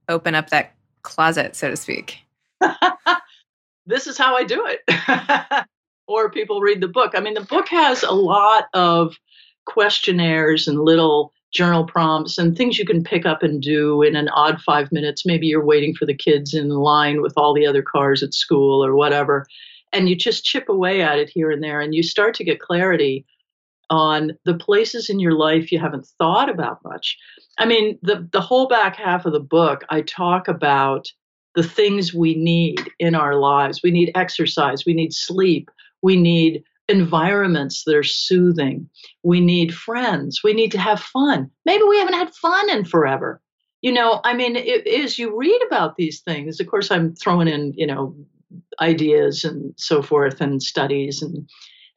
open 0.08 0.36
up 0.36 0.50
that 0.50 0.74
closet, 1.02 1.56
so 1.56 1.68
to 1.68 1.76
speak? 1.76 2.18
this 3.86 4.06
is 4.06 4.16
how 4.16 4.36
I 4.36 4.44
do 4.44 4.64
it. 4.64 5.66
or 6.06 6.30
people 6.30 6.60
read 6.60 6.80
the 6.80 6.86
book. 6.86 7.14
I 7.16 7.20
mean, 7.20 7.34
the 7.34 7.40
book 7.40 7.66
has 7.66 8.04
a 8.04 8.12
lot 8.12 8.66
of 8.74 9.16
questionnaires 9.66 10.68
and 10.68 10.84
little 10.84 11.32
journal 11.50 11.84
prompts 11.84 12.38
and 12.38 12.56
things 12.56 12.78
you 12.78 12.86
can 12.86 13.02
pick 13.02 13.26
up 13.26 13.42
and 13.42 13.60
do 13.60 14.02
in 14.02 14.14
an 14.14 14.28
odd 14.28 14.60
five 14.60 14.92
minutes. 14.92 15.26
Maybe 15.26 15.48
you're 15.48 15.64
waiting 15.64 15.96
for 15.96 16.06
the 16.06 16.14
kids 16.14 16.54
in 16.54 16.68
line 16.68 17.22
with 17.22 17.32
all 17.36 17.54
the 17.54 17.66
other 17.66 17.82
cars 17.82 18.22
at 18.22 18.34
school 18.34 18.84
or 18.84 18.94
whatever. 18.94 19.46
And 19.92 20.08
you 20.08 20.14
just 20.14 20.44
chip 20.44 20.68
away 20.68 21.02
at 21.02 21.18
it 21.18 21.28
here 21.28 21.50
and 21.50 21.60
there, 21.60 21.80
and 21.80 21.92
you 21.92 22.04
start 22.04 22.36
to 22.36 22.44
get 22.44 22.60
clarity 22.60 23.26
on 23.90 24.32
the 24.44 24.54
places 24.54 25.10
in 25.10 25.18
your 25.18 25.32
life 25.32 25.70
you 25.70 25.78
haven't 25.78 26.06
thought 26.18 26.48
about 26.48 26.78
much. 26.84 27.18
I 27.58 27.66
mean, 27.66 27.98
the, 28.02 28.26
the 28.32 28.40
whole 28.40 28.68
back 28.68 28.96
half 28.96 29.26
of 29.26 29.32
the 29.32 29.40
book, 29.40 29.84
I 29.90 30.00
talk 30.02 30.48
about 30.48 31.08
the 31.56 31.64
things 31.64 32.14
we 32.14 32.34
need 32.36 32.80
in 33.00 33.14
our 33.14 33.34
lives. 33.34 33.82
We 33.82 33.90
need 33.90 34.12
exercise, 34.14 34.86
we 34.86 34.94
need 34.94 35.12
sleep, 35.12 35.68
we 36.00 36.16
need 36.16 36.62
environments 36.88 37.84
that 37.84 37.96
are 37.96 38.02
soothing, 38.04 38.88
we 39.22 39.40
need 39.40 39.74
friends, 39.74 40.40
we 40.42 40.54
need 40.54 40.72
to 40.72 40.78
have 40.78 41.00
fun. 41.00 41.50
Maybe 41.66 41.82
we 41.84 41.98
haven't 41.98 42.14
had 42.14 42.34
fun 42.34 42.70
in 42.70 42.84
forever. 42.84 43.40
You 43.82 43.92
know, 43.92 44.20
I 44.24 44.34
mean, 44.34 44.56
it, 44.56 44.86
as 44.86 45.18
you 45.18 45.36
read 45.36 45.60
about 45.66 45.96
these 45.96 46.20
things, 46.20 46.60
of 46.60 46.66
course, 46.66 46.90
I'm 46.90 47.14
throwing 47.14 47.48
in, 47.48 47.72
you 47.76 47.86
know, 47.86 48.14
ideas 48.80 49.44
and 49.44 49.72
so 49.76 50.02
forth 50.02 50.40
and 50.40 50.62
studies 50.62 51.22
and 51.22 51.48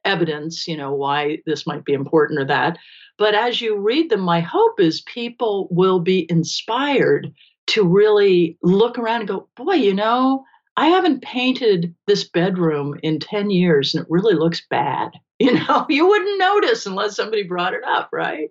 evidence, 0.04 0.66
you 0.68 0.76
know, 0.76 0.92
why 0.92 1.38
this 1.46 1.66
might 1.66 1.84
be 1.84 1.92
important 1.92 2.40
or 2.40 2.44
that. 2.46 2.78
But 3.18 3.34
as 3.34 3.60
you 3.60 3.76
read 3.76 4.10
them, 4.10 4.20
my 4.20 4.40
hope 4.40 4.80
is 4.80 5.02
people 5.02 5.68
will 5.70 6.00
be 6.00 6.26
inspired 6.30 7.32
to 7.68 7.86
really 7.86 8.58
look 8.62 8.98
around 8.98 9.20
and 9.20 9.28
go, 9.28 9.48
boy, 9.56 9.74
you 9.74 9.94
know, 9.94 10.44
I 10.76 10.88
haven't 10.88 11.22
painted 11.22 11.94
this 12.06 12.24
bedroom 12.28 12.98
in 13.02 13.20
10 13.20 13.50
years 13.50 13.94
and 13.94 14.02
it 14.02 14.10
really 14.10 14.34
looks 14.34 14.62
bad. 14.68 15.12
You 15.40 15.52
know, 15.52 15.84
you 15.88 16.06
wouldn't 16.06 16.38
notice 16.38 16.86
unless 16.86 17.16
somebody 17.16 17.42
brought 17.42 17.74
it 17.74 17.82
up, 17.82 18.08
right? 18.12 18.50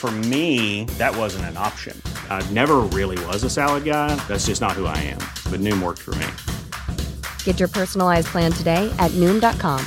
For 0.00 0.10
me, 0.10 0.84
that 0.96 1.14
wasn't 1.14 1.44
an 1.44 1.58
option. 1.58 1.94
I 2.30 2.40
never 2.52 2.76
really 2.78 3.22
was 3.26 3.44
a 3.44 3.50
salad 3.50 3.84
guy. 3.84 4.14
That's 4.28 4.46
just 4.46 4.62
not 4.62 4.72
who 4.72 4.86
I 4.86 4.96
am. 4.96 5.18
But 5.52 5.60
Noom 5.60 5.82
worked 5.82 6.00
for 6.00 6.14
me. 6.14 6.26
Get 7.44 7.58
your 7.60 7.68
personalized 7.68 8.28
plan 8.28 8.50
today 8.50 8.90
at 8.98 9.10
Noom.com. 9.20 9.84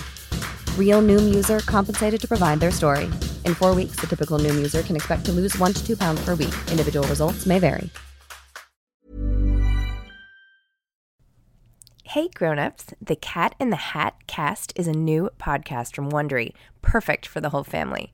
Real 0.77 1.01
Noom 1.01 1.33
user 1.33 1.61
compensated 1.61 2.21
to 2.21 2.27
provide 2.27 2.59
their 2.59 2.69
story. 2.69 3.05
In 3.43 3.55
four 3.55 3.73
weeks, 3.73 3.95
the 3.99 4.05
typical 4.05 4.37
Noom 4.37 4.53
user 4.53 4.83
can 4.83 4.95
expect 4.95 5.25
to 5.25 5.31
lose 5.31 5.57
one 5.57 5.73
to 5.73 5.83
two 5.83 5.97
pounds 5.97 6.23
per 6.23 6.35
week. 6.35 6.53
Individual 6.69 7.07
results 7.07 7.47
may 7.47 7.57
vary. 7.57 7.89
Hey 12.03 12.29
grown-ups, 12.35 12.93
the 13.01 13.15
Cat 13.15 13.55
in 13.59 13.71
the 13.71 13.77
Hat 13.77 14.13
cast 14.27 14.73
is 14.75 14.85
a 14.85 14.91
new 14.91 15.31
podcast 15.39 15.95
from 15.95 16.11
Wondery, 16.11 16.53
perfect 16.83 17.25
for 17.25 17.41
the 17.41 17.49
whole 17.49 17.63
family. 17.63 18.13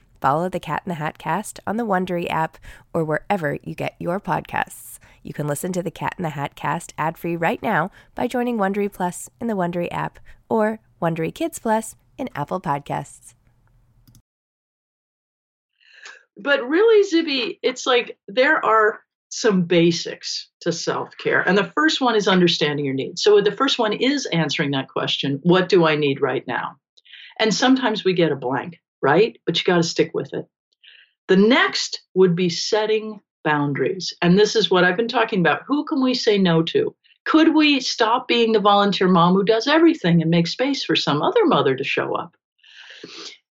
Follow 0.21 0.47
the 0.47 0.59
Cat 0.59 0.83
in 0.85 0.89
the 0.89 0.95
Hat 0.95 1.17
cast 1.17 1.59
on 1.65 1.77
the 1.77 1.85
Wondery 1.85 2.29
app 2.29 2.59
or 2.93 3.03
wherever 3.03 3.57
you 3.63 3.73
get 3.73 3.95
your 3.99 4.19
podcasts. 4.19 4.99
You 5.23 5.33
can 5.33 5.47
listen 5.47 5.73
to 5.73 5.83
the 5.83 5.91
Cat 5.91 6.15
in 6.17 6.23
the 6.23 6.29
Hat 6.29 6.55
cast 6.55 6.93
ad-free 6.97 7.35
right 7.35 7.61
now 7.61 7.91
by 8.13 8.27
joining 8.27 8.57
Wondery 8.57 8.91
Plus 8.91 9.29
in 9.39 9.47
the 9.47 9.55
Wondery 9.55 9.87
app 9.91 10.19
or 10.47 10.79
Wondery 11.01 11.33
Kids 11.33 11.57
Plus 11.57 11.95
in 12.17 12.29
Apple 12.35 12.61
Podcasts. 12.61 13.33
But 16.37 16.67
really, 16.67 17.03
Zibby, 17.09 17.57
it's 17.61 17.85
like 17.85 18.17
there 18.27 18.63
are 18.63 19.01
some 19.29 19.63
basics 19.63 20.49
to 20.61 20.71
self 20.71 21.17
care. 21.17 21.41
And 21.41 21.57
the 21.57 21.71
first 21.75 22.01
one 22.01 22.15
is 22.15 22.27
understanding 22.27 22.85
your 22.85 22.93
needs. 22.93 23.23
So 23.23 23.41
the 23.41 23.51
first 23.51 23.79
one 23.79 23.93
is 23.93 24.27
answering 24.27 24.71
that 24.71 24.87
question 24.87 25.39
what 25.43 25.69
do 25.69 25.85
I 25.85 25.95
need 25.95 26.21
right 26.21 26.45
now? 26.47 26.77
And 27.39 27.53
sometimes 27.53 28.03
we 28.03 28.13
get 28.13 28.31
a 28.31 28.35
blank, 28.35 28.79
right? 29.01 29.39
But 29.45 29.57
you 29.57 29.63
got 29.63 29.77
to 29.77 29.83
stick 29.83 30.11
with 30.13 30.33
it. 30.33 30.45
The 31.27 31.37
next 31.37 32.01
would 32.13 32.35
be 32.35 32.49
setting 32.49 33.19
boundaries. 33.43 34.13
And 34.21 34.37
this 34.37 34.55
is 34.55 34.69
what 34.69 34.83
I've 34.83 34.97
been 34.97 35.07
talking 35.07 35.39
about. 35.39 35.63
Who 35.67 35.85
can 35.85 36.01
we 36.03 36.13
say 36.13 36.37
no 36.37 36.61
to? 36.63 36.95
Could 37.25 37.55
we 37.55 37.79
stop 37.79 38.27
being 38.27 38.51
the 38.51 38.59
volunteer 38.59 39.07
mom 39.07 39.33
who 39.33 39.43
does 39.43 39.67
everything 39.67 40.21
and 40.21 40.31
make 40.31 40.47
space 40.47 40.83
for 40.83 40.95
some 40.95 41.21
other 41.21 41.45
mother 41.45 41.75
to 41.75 41.83
show 41.83 42.15
up? 42.15 42.35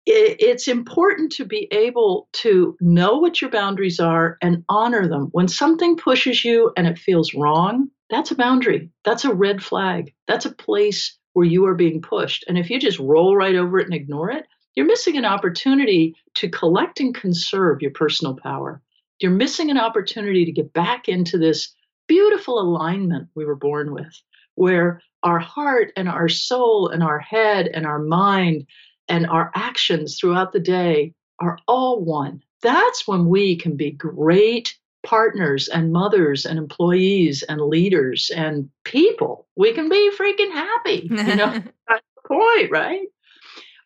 it's 0.07 0.67
important 0.67 1.31
to 1.31 1.45
be 1.45 1.67
able 1.71 2.29
to 2.31 2.77
know 2.79 3.17
what 3.17 3.41
your 3.41 3.49
boundaries 3.49 3.99
are 3.99 4.37
and 4.41 4.63
honor 4.69 5.07
them. 5.07 5.29
When 5.31 5.47
something 5.47 5.97
pushes 5.97 6.45
you 6.45 6.71
and 6.77 6.85
it 6.85 6.99
feels 6.99 7.33
wrong, 7.33 7.89
that's 8.09 8.31
a 8.31 8.35
boundary. 8.35 8.91
That's 9.03 9.25
a 9.25 9.33
red 9.33 9.63
flag. 9.63 10.13
That's 10.27 10.45
a 10.45 10.53
place 10.53 11.17
where 11.33 11.45
you 11.45 11.65
are 11.65 11.73
being 11.73 12.01
pushed. 12.01 12.45
And 12.47 12.57
if 12.57 12.69
you 12.69 12.79
just 12.79 12.99
roll 12.99 13.35
right 13.35 13.55
over 13.55 13.79
it 13.79 13.85
and 13.85 13.95
ignore 13.95 14.29
it, 14.29 14.45
you're 14.75 14.85
missing 14.85 15.17
an 15.17 15.25
opportunity 15.25 16.15
to 16.35 16.49
collect 16.49 16.99
and 16.99 17.15
conserve 17.15 17.81
your 17.81 17.91
personal 17.91 18.35
power. 18.35 18.81
You're 19.19 19.31
missing 19.31 19.71
an 19.71 19.77
opportunity 19.77 20.45
to 20.45 20.51
get 20.51 20.73
back 20.73 21.07
into 21.07 21.37
this 21.37 21.73
beautiful 22.07 22.59
alignment 22.59 23.29
we 23.35 23.45
were 23.45 23.55
born 23.55 23.93
with, 23.93 24.21
where 24.55 25.01
our 25.23 25.39
heart 25.39 25.91
and 25.95 26.09
our 26.09 26.29
soul 26.29 26.89
and 26.89 27.01
our 27.01 27.19
head 27.19 27.67
and 27.67 27.85
our 27.85 27.99
mind 27.99 28.67
and 29.07 29.25
our 29.27 29.51
actions 29.55 30.19
throughout 30.19 30.51
the 30.51 30.59
day 30.59 31.13
are 31.39 31.57
all 31.67 32.03
one. 32.03 32.41
That's 32.61 33.07
when 33.07 33.27
we 33.27 33.55
can 33.55 33.75
be 33.75 33.91
great 33.91 34.77
partners 35.03 35.67
and 35.67 35.93
mothers 35.93 36.45
and 36.45 36.57
employees 36.57 37.43
and 37.43 37.61
leaders 37.61 38.31
and 38.35 38.69
people. 38.83 39.47
We 39.55 39.71
can 39.73 39.87
be 39.87 40.11
freaking 40.17 40.51
happy. 40.51 41.07
You 41.09 41.35
know, 41.35 41.51
that's 41.87 42.05
the 42.15 42.27
point, 42.27 42.71
right? 42.71 43.07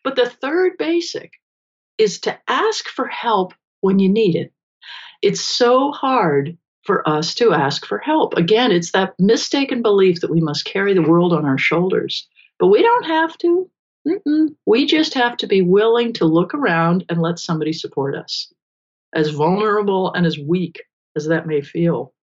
But 0.04 0.16
the 0.16 0.28
third 0.28 0.78
basic 0.78 1.32
is 1.98 2.20
to 2.20 2.38
ask 2.48 2.88
for 2.88 3.06
help 3.06 3.54
when 3.80 3.98
you 3.98 4.08
need 4.08 4.36
it. 4.36 4.52
It's 5.22 5.40
so 5.40 5.92
hard 5.92 6.56
for 6.84 7.06
us 7.08 7.34
to 7.34 7.52
ask 7.52 7.84
for 7.84 7.98
help. 7.98 8.34
Again, 8.34 8.72
it's 8.72 8.92
that 8.92 9.14
mistaken 9.18 9.82
belief 9.82 10.20
that 10.20 10.30
we 10.30 10.40
must 10.40 10.64
carry 10.64 10.94
the 10.94 11.02
world 11.02 11.32
on 11.32 11.44
our 11.44 11.58
shoulders. 11.58 12.26
But 12.58 12.68
we 12.68 12.82
don't 12.82 13.04
have 13.04 13.36
to. 13.38 13.70
Mm-mm. 14.08 14.54
We 14.66 14.86
just 14.86 15.12
have 15.14 15.36
to 15.38 15.46
be 15.46 15.60
willing 15.60 16.14
to 16.14 16.24
look 16.24 16.54
around 16.54 17.04
and 17.10 17.20
let 17.20 17.38
somebody 17.38 17.74
support 17.74 18.16
us, 18.16 18.50
as 19.14 19.30
vulnerable 19.30 20.12
and 20.14 20.24
as 20.24 20.38
weak 20.38 20.82
as 21.16 21.26
that 21.26 21.46
may 21.46 21.60
feel. 21.60 22.14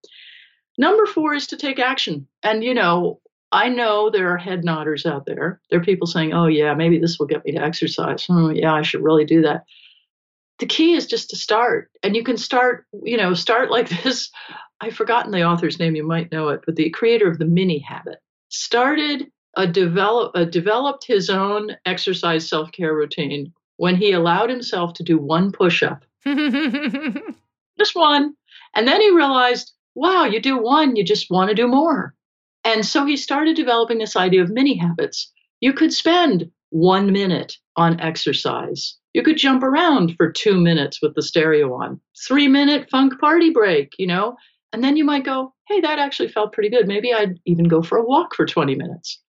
Number 0.80 1.06
four 1.06 1.36
is 1.36 1.48
to 1.48 1.58
take 1.58 1.80
action. 1.80 2.28
And, 2.42 2.64
you 2.64 2.74
know, 2.74 3.20
I 3.52 3.70
know 3.70 4.10
there 4.10 4.30
are 4.30 4.38
head 4.38 4.64
nodders 4.64 5.06
out 5.06 5.26
there. 5.26 5.62
There 5.70 5.80
are 5.80 5.84
people 5.84 6.08
saying, 6.08 6.34
oh, 6.34 6.48
yeah, 6.48 6.74
maybe 6.74 7.00
this 7.00 7.18
will 7.18 7.28
get 7.28 7.46
me 7.46 7.54
to 7.54 7.64
exercise. 7.64 8.26
Oh, 8.30 8.50
yeah, 8.50 8.74
I 8.74 8.82
should 8.82 9.04
really 9.04 9.26
do 9.26 9.42
that. 9.44 9.64
The 10.60 10.66
key 10.66 10.94
is 10.94 11.06
just 11.06 11.30
to 11.30 11.36
start. 11.36 11.90
And 12.04 12.16
you 12.16 12.24
can 12.24 12.38
start, 12.38 12.86
you 13.04 13.16
know, 13.16 13.34
start 13.34 13.72
like 13.72 13.90
this. 14.04 14.30
I've 14.82 14.96
forgotten 14.96 15.32
the 15.32 15.44
author's 15.44 15.80
name, 15.80 15.96
you 15.96 16.06
might 16.06 16.32
know 16.32 16.50
it, 16.50 16.62
but 16.66 16.76
the 16.76 16.90
creator 16.90 17.30
of 17.30 17.40
the 17.40 17.46
mini 17.46 17.80
habit 17.80 18.20
started 18.50 19.32
a 19.56 19.66
develop, 19.66 20.36
a 20.36 20.46
developed 20.46 21.06
his 21.06 21.30
own 21.30 21.76
exercise 21.86 22.48
self 22.48 22.72
care 22.72 22.94
routine 22.94 23.52
when 23.78 23.96
he 23.96 24.12
allowed 24.12 24.50
himself 24.50 24.94
to 24.94 25.04
do 25.04 25.18
one 25.18 25.52
push 25.52 25.82
up. 25.82 26.04
just 27.78 27.96
one. 27.96 28.36
And 28.76 28.88
then 28.88 29.02
he 29.02 29.10
realized, 29.10 29.74
wow, 29.96 30.26
you 30.26 30.40
do 30.40 30.58
one, 30.58 30.96
you 30.96 31.04
just 31.04 31.32
want 31.32 31.50
to 31.50 31.56
do 31.56 31.68
more. 31.68 32.14
And 32.64 32.86
so 32.86 33.06
he 33.06 33.18
started 33.18 33.56
developing 33.56 33.98
this 33.98 34.16
idea 34.16 34.42
of 34.42 34.50
mini 34.50 34.78
habits. 34.78 35.32
You 35.62 35.74
could 35.74 35.94
spend 35.94 36.50
one 36.70 37.12
minute 37.12 37.58
on 37.76 38.00
exercise. 38.00 38.96
You 39.14 39.24
could 39.24 39.38
jump 39.38 39.64
around 39.64 40.16
for 40.18 40.32
two 40.32 40.60
minutes 40.60 41.02
with 41.02 41.16
the 41.16 41.22
stereo 41.22 41.74
on, 41.74 42.00
three 42.28 42.48
minute 42.48 42.90
funk 42.90 43.20
party 43.20 43.52
break, 43.52 43.94
you 43.98 44.08
know? 44.08 44.36
And 44.74 44.84
then 44.84 44.98
you 44.98 45.06
might 45.06 45.26
go, 45.26 45.54
hey, 45.68 45.80
that 45.82 46.00
actually 46.00 46.28
felt 46.28 46.54
pretty 46.54 46.70
good. 46.70 46.88
Maybe 46.88 47.14
I'd 47.14 47.40
even 47.46 47.66
go 47.66 47.82
for 47.82 47.98
a 47.98 48.06
walk 48.06 48.36
for 48.36 48.46
20 48.46 48.76
minutes. 48.76 49.22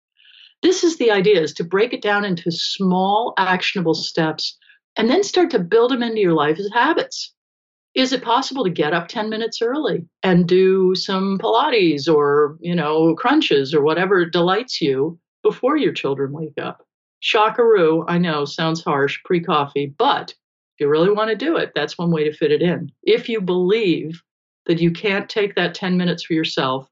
This 0.62 0.82
is 0.82 0.96
the 0.96 1.12
idea 1.12 1.40
is 1.40 1.54
to 1.54 1.64
break 1.64 1.92
it 1.92 2.02
down 2.02 2.24
into 2.24 2.50
small 2.50 3.34
actionable 3.38 3.94
steps 3.94 4.56
and 4.96 5.08
then 5.08 5.22
start 5.22 5.50
to 5.50 5.60
build 5.60 5.92
them 5.92 6.02
into 6.02 6.20
your 6.20 6.34
life 6.34 6.58
as 6.58 6.68
habits. 6.72 7.32
Is 7.98 8.12
it 8.12 8.22
possible 8.22 8.62
to 8.62 8.70
get 8.70 8.92
up 8.92 9.08
10 9.08 9.28
minutes 9.28 9.60
early 9.60 10.06
and 10.22 10.46
do 10.46 10.94
some 10.94 11.36
Pilates 11.36 12.08
or, 12.08 12.56
you 12.60 12.72
know, 12.72 13.16
crunches 13.16 13.74
or 13.74 13.82
whatever 13.82 14.24
delights 14.24 14.80
you 14.80 15.18
before 15.42 15.76
your 15.76 15.92
children 15.92 16.30
wake 16.30 16.56
up? 16.62 16.86
Shockaroo, 17.20 18.04
I 18.06 18.18
know, 18.18 18.44
sounds 18.44 18.84
harsh 18.84 19.18
pre 19.24 19.40
coffee, 19.40 19.92
but 19.98 20.30
if 20.30 20.78
you 20.78 20.88
really 20.88 21.10
want 21.10 21.30
to 21.30 21.34
do 21.34 21.56
it, 21.56 21.72
that's 21.74 21.98
one 21.98 22.12
way 22.12 22.22
to 22.22 22.32
fit 22.32 22.52
it 22.52 22.62
in. 22.62 22.92
If 23.02 23.28
you 23.28 23.40
believe 23.40 24.22
that 24.66 24.80
you 24.80 24.92
can't 24.92 25.28
take 25.28 25.56
that 25.56 25.74
10 25.74 25.96
minutes 25.96 26.22
for 26.22 26.34
yourself 26.34 26.88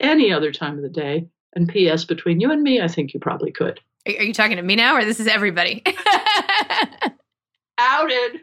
any 0.00 0.32
other 0.32 0.50
time 0.50 0.76
of 0.76 0.82
the 0.82 0.88
day, 0.88 1.28
and 1.54 1.68
P.S. 1.68 2.04
Between 2.04 2.40
you 2.40 2.50
and 2.50 2.64
me, 2.64 2.80
I 2.80 2.88
think 2.88 3.14
you 3.14 3.20
probably 3.20 3.52
could. 3.52 3.78
Are 4.06 4.24
you 4.24 4.34
talking 4.34 4.56
to 4.56 4.62
me 4.62 4.74
now, 4.74 4.96
or 4.96 5.04
this 5.04 5.20
is 5.20 5.28
everybody? 5.28 5.84
Outed. 7.78 8.32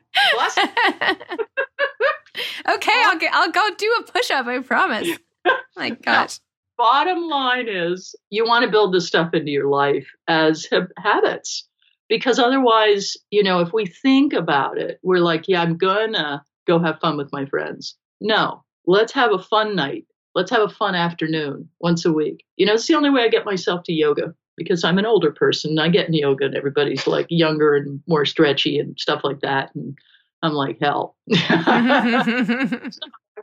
okay, 2.70 3.02
I'll 3.06 3.20
get, 3.20 3.34
I'll 3.34 3.52
go 3.52 3.70
do 3.78 3.96
a 4.00 4.12
push 4.12 4.32
up. 4.32 4.48
I 4.48 4.60
promise. 4.60 5.10
My 5.78 5.90
gosh. 5.92 6.40
bottom 6.78 7.28
line 7.28 7.68
is, 7.70 8.16
you 8.30 8.46
want 8.46 8.66
to 8.66 8.72
build 8.72 8.94
this 8.94 9.08
stuff 9.08 9.34
into 9.34 9.52
your 9.52 9.68
life 9.68 10.08
as 10.28 10.68
ha- 10.72 10.88
habits, 10.98 11.68
because 12.10 12.40
otherwise, 12.40 13.16
you 13.30 13.44
know, 13.44 13.60
if 13.60 13.74
we 13.74 13.86
think 13.86 14.34
about 14.34 14.78
it, 14.78 15.00
we're 15.04 15.20
like, 15.20 15.48
yeah, 15.48 15.62
I'm 15.62 15.78
gonna 15.78 16.44
go 16.66 16.80
have 16.80 17.00
fun 17.00 17.18
with 17.18 17.32
my 17.32 17.46
friends. 17.46 17.96
No, 18.22 18.64
let's 18.88 19.14
have 19.14 19.34
a 19.34 19.40
fun 19.40 19.76
night 19.76 20.06
let's 20.36 20.52
have 20.52 20.62
a 20.62 20.70
fun 20.70 20.94
afternoon 20.94 21.68
once 21.80 22.06
a 22.06 22.12
week. 22.12 22.46
You 22.58 22.66
know, 22.66 22.74
it's 22.74 22.88
the 22.88 22.94
only 22.94 23.10
way 23.10 23.24
I 23.24 23.30
get 23.30 23.46
myself 23.46 23.84
to 23.84 23.94
yoga 23.94 24.36
because 24.58 24.84
I'm 24.84 24.98
an 24.98 25.06
older 25.06 25.32
person. 25.32 25.80
I 25.80 25.90
get 25.90 26.08
in 26.08 26.14
yoga 26.14 26.46
and 26.46 26.56
everybody's 26.56 27.08
like 27.08 27.28
younger 27.30 27.76
and 27.76 28.02
more 28.08 28.26
stretchy 28.26 28.80
and 28.80 28.98
stuff 29.00 29.22
like 29.24 29.42
that. 29.42 29.74
And 29.76 29.98
I'm 30.42 30.54
like, 30.54 30.78
hell. 30.80 31.16
I've 31.34 32.92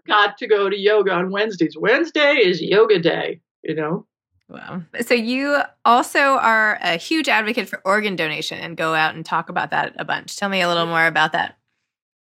got 0.06 0.38
to 0.38 0.46
go 0.46 0.68
to 0.68 0.78
yoga 0.78 1.12
on 1.12 1.30
Wednesdays. 1.30 1.76
Wednesday 1.78 2.36
is 2.36 2.62
yoga 2.62 2.98
day, 2.98 3.40
you 3.62 3.74
know? 3.74 4.06
Wow. 4.48 4.82
So 5.00 5.14
you 5.14 5.58
also 5.84 6.18
are 6.18 6.78
a 6.82 6.96
huge 6.96 7.28
advocate 7.28 7.68
for 7.68 7.80
organ 7.84 8.16
donation 8.16 8.58
and 8.58 8.76
go 8.76 8.94
out 8.94 9.14
and 9.14 9.24
talk 9.24 9.48
about 9.48 9.70
that 9.70 9.94
a 9.98 10.04
bunch. 10.04 10.36
Tell 10.36 10.48
me 10.48 10.60
a 10.60 10.68
little 10.68 10.86
more 10.86 11.06
about 11.06 11.32
that. 11.32 11.56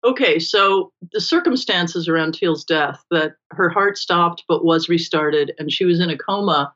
Okay, 0.04 0.40
so 0.40 0.92
the 1.12 1.22
circumstances 1.22 2.08
around 2.08 2.34
Teal's 2.34 2.64
death 2.64 3.04
that 3.12 3.36
her 3.52 3.70
heart 3.70 3.98
stopped 3.98 4.44
but 4.48 4.66
was 4.66 4.90
restarted 4.90 5.54
and 5.60 5.72
she 5.72 5.86
was 5.86 6.00
in 6.00 6.10
a 6.10 6.18
coma 6.18 6.74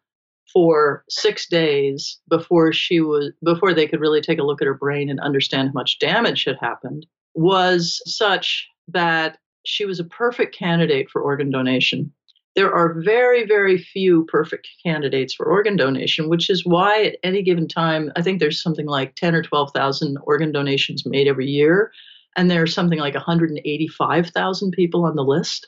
for 0.51 1.03
6 1.09 1.47
days 1.47 2.19
before 2.29 2.71
she 2.71 2.99
was 3.01 3.31
before 3.43 3.73
they 3.73 3.87
could 3.87 3.99
really 3.99 4.21
take 4.21 4.39
a 4.39 4.43
look 4.43 4.61
at 4.61 4.67
her 4.67 4.73
brain 4.73 5.09
and 5.09 5.19
understand 5.19 5.69
how 5.69 5.73
much 5.73 5.99
damage 5.99 6.45
had 6.45 6.57
happened 6.61 7.05
was 7.33 8.01
such 8.05 8.67
that 8.87 9.37
she 9.65 9.85
was 9.85 9.99
a 9.99 10.05
perfect 10.05 10.55
candidate 10.55 11.09
for 11.09 11.21
organ 11.21 11.49
donation 11.49 12.11
there 12.55 12.73
are 12.73 13.01
very, 13.01 13.45
very 13.45 13.77
few 13.77 14.23
perfect 14.25 14.67
candidates 14.81 15.33
for 15.33 15.45
organ 15.45 15.75
donation, 15.75 16.29
which 16.29 16.49
is 16.49 16.65
why 16.65 17.03
at 17.03 17.17
any 17.21 17.43
given 17.43 17.67
time, 17.67 18.11
I 18.15 18.21
think 18.21 18.39
there's 18.39 18.63
something 18.63 18.85
like 18.85 19.15
10 19.15 19.35
or 19.35 19.41
12,000 19.41 20.17
organ 20.23 20.53
donations 20.53 21.05
made 21.05 21.27
every 21.27 21.47
year. 21.47 21.91
And 22.37 22.49
there's 22.49 22.73
something 22.73 22.99
like 22.99 23.13
185,000 23.13 24.71
people 24.71 25.03
on 25.03 25.15
the 25.15 25.23
list. 25.23 25.67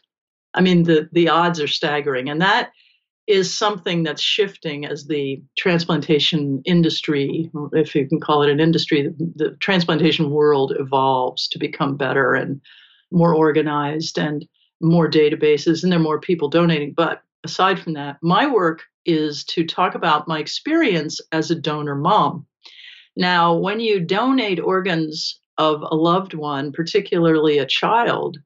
I 0.54 0.62
mean, 0.62 0.84
the, 0.84 1.10
the 1.12 1.28
odds 1.28 1.60
are 1.60 1.68
staggering. 1.68 2.30
And 2.30 2.42
that 2.42 2.72
is 3.28 3.56
something 3.56 4.04
that's 4.04 4.22
shifting 4.22 4.86
as 4.86 5.06
the 5.08 5.42
transplantation 5.58 6.62
industry, 6.66 7.52
if 7.74 7.94
you 7.94 8.08
can 8.08 8.20
call 8.20 8.42
it 8.42 8.50
an 8.50 8.60
industry, 8.60 9.04
the, 9.04 9.34
the 9.36 9.52
transplantation 9.60 10.32
world 10.32 10.74
evolves 10.80 11.48
to 11.50 11.60
become 11.60 11.98
better 11.98 12.34
and 12.34 12.62
more 13.12 13.36
organized. 13.36 14.18
And 14.18 14.48
more 14.82 15.10
databases 15.10 15.84
and 15.84 15.92
there 15.92 16.00
are 16.00 16.04
more 16.04 16.20
people 16.20 16.50
donating. 16.50 16.94
But 16.94 17.22
aside 17.44 17.80
from 17.80 17.94
that, 17.94 18.18
my 18.22 18.48
work 18.48 18.84
is 19.06 19.44
to 19.46 19.66
talk 19.66 19.96
about 19.96 20.28
my 20.28 20.40
experience 20.40 21.20
as 21.32 21.50
a 21.50 21.56
donor 21.56 21.96
mom. 21.96 22.46
Now, 23.16 23.56
when 23.56 23.80
you 23.80 24.00
donate 24.00 24.60
organs 24.60 25.40
of 25.58 25.82
a 25.82 25.96
loved 25.96 26.34
one, 26.34 26.72
particularly 26.72 27.58
a 27.58 27.66
child, 27.66 28.38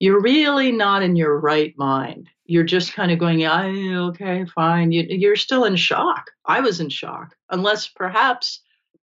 you're 0.00 0.20
really 0.20 0.72
not 0.72 1.02
in 1.02 1.14
your 1.14 1.38
right 1.38 1.72
mind. 1.78 2.28
You're 2.46 2.64
just 2.64 2.92
kind 2.94 3.12
of 3.12 3.18
going, 3.20 3.46
okay, 3.46 4.44
fine. 4.46 4.90
You, 4.90 5.30
are 5.30 5.36
still 5.36 5.64
in 5.64 5.76
shock. 5.76 6.30
I 6.46 6.60
was 6.60 6.80
in 6.80 6.88
shock, 6.88 7.36
unless 7.50 7.86
perhaps 7.86 8.60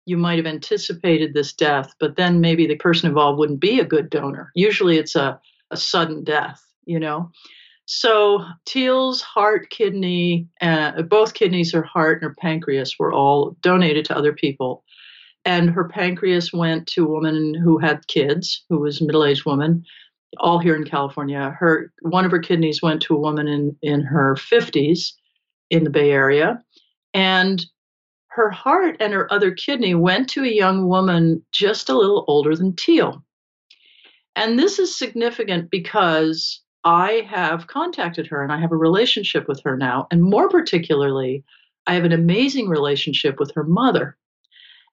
you 0.06 0.18
might 0.18 0.38
have 0.38 0.46
anticipated 0.46 1.34
this 1.34 1.54
death, 1.54 1.96
but 2.00 2.18
then 2.18 2.42
maybe 2.42 2.68
the 2.68 2.76
person 2.76 3.08
involved 3.08 3.40
wouldn't 3.40 3.60
be 3.60 3.80
a 3.80 3.86
good 3.86 4.10
donor. 4.10 4.52
Usually 4.54 4.98
it's 4.98 5.16
a 5.16 5.40
a 5.72 5.78
sudden 5.78 6.24
death, 6.24 6.62
you 6.86 7.00
know. 7.00 7.32
So 7.86 8.46
Teal's 8.66 9.22
heart, 9.22 9.70
kidney, 9.70 10.48
uh, 10.62 11.02
both 11.04 11.34
kidneys, 11.34 11.74
her 11.74 11.84
heart, 11.84 12.22
and 12.22 12.30
her 12.30 12.36
pancreas 12.40 13.00
were 13.00 13.12
all 13.12 13.58
donated 13.62 14.06
to 14.06 14.18
other 14.18 14.34
people. 14.34 14.84
And 15.44 15.70
her 15.72 15.90
pancreas 15.90 16.54
went 16.54 16.88
to 16.90 17.06
a 17.06 17.10
woman 17.10 17.56
who 17.56 17.80
had 17.80 18.08
kids, 18.08 18.64
who 18.70 18.80
was 18.80 19.02
a 19.02 19.06
middle-aged 19.06 19.46
woman, 19.46 19.84
all 20.38 20.60
here 20.60 20.76
in 20.76 20.86
California. 20.86 21.56
Her 21.60 21.92
one 22.02 22.26
of 22.26 22.32
her 22.32 22.40
kidneys 22.40 22.82
went 22.82 23.02
to 23.04 23.16
a 23.16 23.20
woman 23.20 23.48
in 23.48 23.76
in 23.82 24.02
her 24.02 24.36
50s 24.36 25.14
in 25.70 25.84
the 25.84 25.90
Bay 25.90 26.12
Area, 26.12 26.62
and 27.14 27.66
her 28.28 28.50
heart 28.50 28.98
and 29.00 29.12
her 29.14 29.32
other 29.32 29.52
kidney 29.52 29.94
went 29.94 30.30
to 30.30 30.44
a 30.44 30.48
young 30.48 30.88
woman 30.88 31.44
just 31.52 31.90
a 31.90 31.98
little 31.98 32.24
older 32.28 32.56
than 32.56 32.76
Teal. 32.76 33.24
And 34.36 34.58
this 34.58 34.80
is 34.80 34.98
significant 34.98 35.70
because 35.70 36.62
I 36.86 37.28
have 37.30 37.68
contacted 37.68 38.28
her 38.28 38.42
and 38.42 38.52
I 38.52 38.60
have 38.60 38.72
a 38.72 38.78
relationship 38.78 39.48
with 39.48 39.62
her 39.64 39.76
now. 39.76 40.08
And 40.12 40.24
more 40.24 40.50
particularly, 40.50 41.44
I 41.88 41.94
have 41.94 42.06
an 42.06 42.14
amazing 42.14 42.70
relationship 42.70 43.40
with 43.40 43.52
her 43.54 43.64
mother. 43.64 44.18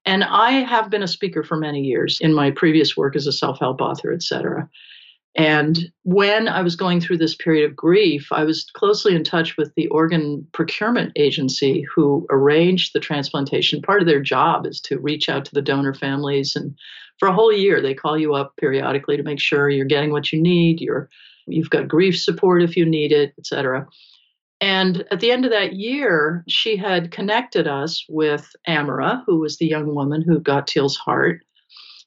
And 0.05 0.24
I 0.24 0.51
have 0.51 0.90
been 0.90 1.03
a 1.03 1.09
speaker 1.09 1.42
for 1.42 1.57
many 1.57 1.83
years 1.83 2.18
in 2.20 2.35
my 2.35 2.51
previous 2.51 2.96
work 2.96 3.14
as 3.14 3.27
a 3.27 3.33
self 3.33 3.59
help 3.59 3.81
author, 3.81 4.12
et 4.12 4.22
cetera. 4.22 4.68
And 5.38 5.92
when 6.03 6.48
I 6.48 6.62
was 6.62 6.74
going 6.74 7.01
through 7.01 7.18
this 7.18 7.37
period 7.37 7.70
of 7.70 7.77
grief, 7.77 8.27
I 8.33 8.42
was 8.42 8.68
closely 8.74 9.14
in 9.14 9.22
touch 9.22 9.57
with 9.57 9.72
the 9.77 9.87
organ 9.87 10.44
procurement 10.53 11.12
agency 11.14 11.87
who 11.94 12.27
arranged 12.29 12.92
the 12.92 12.98
transplantation. 12.98 13.81
Part 13.81 14.03
of 14.03 14.09
their 14.09 14.20
job 14.20 14.66
is 14.66 14.81
to 14.83 14.98
reach 14.98 15.29
out 15.29 15.44
to 15.44 15.55
the 15.55 15.62
donor 15.62 15.94
families 15.94 16.57
and 16.57 16.74
for 17.20 17.29
a 17.29 17.33
whole 17.33 17.53
year 17.53 17.81
they 17.81 17.94
call 17.94 18.18
you 18.18 18.35
up 18.35 18.57
periodically 18.57 19.16
to 19.16 19.22
make 19.22 19.38
sure 19.38 19.70
you're 19.70 19.85
getting 19.85 20.11
what 20.11 20.33
you 20.33 20.42
need, 20.42 20.81
you're 20.81 21.09
you've 21.46 21.70
got 21.70 21.87
grief 21.87 22.18
support 22.18 22.61
if 22.61 22.77
you 22.77 22.85
need 22.85 23.12
it, 23.12 23.33
etc. 23.38 23.87
And 24.61 25.05
at 25.12 25.20
the 25.20 25.31
end 25.31 25.44
of 25.44 25.53
that 25.53 25.74
year, 25.74 26.44
she 26.48 26.77
had 26.77 27.12
connected 27.12 27.68
us 27.68 28.05
with 28.09 28.57
Amara, 28.66 29.22
who 29.24 29.38
was 29.38 29.57
the 29.57 29.66
young 29.66 29.94
woman 29.94 30.20
who 30.20 30.40
got 30.40 30.66
Teal's 30.66 30.96
heart 30.96 31.42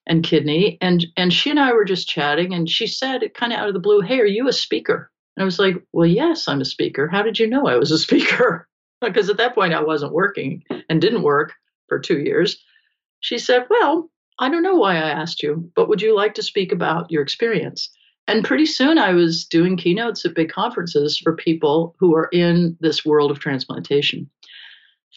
and 0.08 0.24
kidney. 0.24 0.78
And 0.82 1.06
and 1.18 1.34
she 1.34 1.50
and 1.50 1.60
I 1.60 1.74
were 1.74 1.86
just 1.86 2.10
chatting, 2.10 2.54
and 2.54 2.70
she 2.70 2.88
said, 2.88 3.34
kind 3.34 3.54
of 3.54 3.60
out 3.60 3.68
of 3.68 3.74
the 3.74 3.80
blue, 3.80 4.02
"Hey, 4.02 4.20
are 4.20 4.26
you 4.26 4.48
a 4.48 4.54
speaker?" 4.54 5.12
And 5.36 5.42
I 5.42 5.46
was 5.46 5.60
like, 5.60 5.76
"Well, 5.92 6.08
yes, 6.08 6.48
I'm 6.48 6.62
a 6.62 6.66
speaker. 6.66 7.08
How 7.08 7.22
did 7.22 7.40
you 7.40 7.48
know 7.48 7.68
I 7.68 7.78
was 7.78 7.92
a 7.92 7.98
speaker?" 8.08 8.68
because 9.02 9.30
at 9.30 9.38
that 9.38 9.56
point 9.56 9.74
I 9.74 9.82
wasn't 9.82 10.14
working 10.14 10.64
and 10.88 11.02
didn't 11.02 11.24
work 11.24 11.54
for 11.90 12.00
two 12.00 12.20
years. 12.20 12.64
She 13.20 13.38
said, 13.38 13.66
"Well, 13.70 14.10
I 14.40 14.50
don't 14.50 14.64
know 14.64 14.76
why 14.76 14.96
I 14.96 15.10
asked 15.10 15.44
you, 15.44 15.72
but 15.76 15.90
would 15.90 16.02
you 16.02 16.16
like 16.16 16.36
to 16.36 16.44
speak 16.44 16.72
about 16.72 17.12
your 17.12 17.22
experience?" 17.22 17.90
And 18.28 18.46
pretty 18.46 18.68
soon 18.68 18.98
I 18.98 19.14
was 19.14 19.46
doing 19.46 19.78
keynotes 19.78 20.24
at 20.26 20.36
big 20.36 20.50
conferences 20.50 21.18
for 21.18 21.36
people 21.36 21.96
who 22.00 22.16
are 22.16 22.30
in 22.32 22.78
this 22.80 23.04
world 23.04 23.32
of 23.32 23.40
transplantation. 23.40 24.30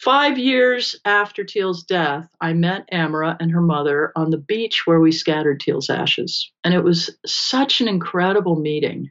Five 0.03 0.37
years 0.37 0.95
after 1.05 1.43
Teal's 1.43 1.83
death, 1.83 2.27
I 2.41 2.53
met 2.53 2.89
Amara 2.91 3.37
and 3.39 3.49
her 3.51 3.61
mother 3.61 4.11
on 4.15 4.29
the 4.29 4.37
beach 4.37 4.85
where 4.85 4.99
we 4.99 5.11
scattered 5.11 5.61
Teal's 5.61 5.89
ashes. 5.89 6.51
And 6.63 6.73
it 6.73 6.83
was 6.83 7.17
such 7.25 7.79
an 7.79 7.87
incredible 7.87 8.59
meeting. 8.59 9.09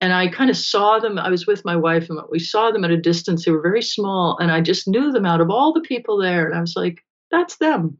And 0.00 0.12
I 0.12 0.28
kind 0.28 0.50
of 0.50 0.56
saw 0.56 0.98
them. 0.98 1.18
I 1.18 1.30
was 1.30 1.46
with 1.46 1.64
my 1.64 1.76
wife, 1.76 2.08
and 2.10 2.18
we 2.30 2.38
saw 2.38 2.70
them 2.70 2.84
at 2.84 2.90
a 2.90 2.96
distance. 2.96 3.44
They 3.44 3.52
were 3.52 3.60
very 3.60 3.82
small, 3.82 4.36
and 4.38 4.50
I 4.50 4.60
just 4.60 4.88
knew 4.88 5.12
them 5.12 5.26
out 5.26 5.40
of 5.40 5.50
all 5.50 5.72
the 5.72 5.80
people 5.80 6.18
there. 6.18 6.46
And 6.46 6.56
I 6.56 6.60
was 6.60 6.74
like, 6.74 7.04
that's 7.30 7.56
them. 7.56 7.98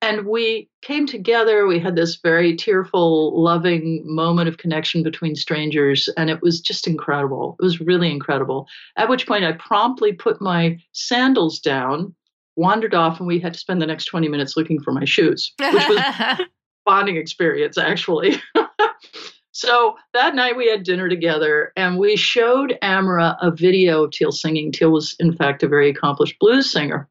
And 0.00 0.26
we 0.26 0.68
came 0.82 1.06
together. 1.06 1.66
We 1.66 1.80
had 1.80 1.96
this 1.96 2.16
very 2.16 2.54
tearful, 2.54 3.42
loving 3.42 4.02
moment 4.04 4.48
of 4.48 4.58
connection 4.58 5.02
between 5.02 5.34
strangers. 5.34 6.08
And 6.16 6.30
it 6.30 6.40
was 6.40 6.60
just 6.60 6.86
incredible. 6.86 7.56
It 7.60 7.64
was 7.64 7.80
really 7.80 8.10
incredible. 8.10 8.68
At 8.96 9.08
which 9.08 9.26
point 9.26 9.44
I 9.44 9.52
promptly 9.52 10.12
put 10.12 10.40
my 10.40 10.78
sandals 10.92 11.58
down, 11.58 12.14
wandered 12.54 12.94
off, 12.94 13.18
and 13.18 13.26
we 13.26 13.40
had 13.40 13.54
to 13.54 13.58
spend 13.58 13.82
the 13.82 13.86
next 13.86 14.04
20 14.04 14.28
minutes 14.28 14.56
looking 14.56 14.80
for 14.80 14.92
my 14.92 15.04
shoes, 15.04 15.52
which 15.58 15.88
was 15.88 16.46
bonding 16.86 17.16
experience, 17.16 17.76
actually. 17.76 18.40
so 19.50 19.96
that 20.14 20.36
night 20.36 20.56
we 20.56 20.70
had 20.70 20.84
dinner 20.84 21.08
together 21.08 21.72
and 21.76 21.98
we 21.98 22.14
showed 22.14 22.78
Amara 22.82 23.36
a 23.42 23.50
video 23.50 24.04
of 24.04 24.12
Teal 24.12 24.30
singing. 24.30 24.70
Teal 24.70 24.92
was, 24.92 25.16
in 25.18 25.32
fact, 25.32 25.64
a 25.64 25.68
very 25.68 25.90
accomplished 25.90 26.38
blues 26.38 26.70
singer. 26.70 27.08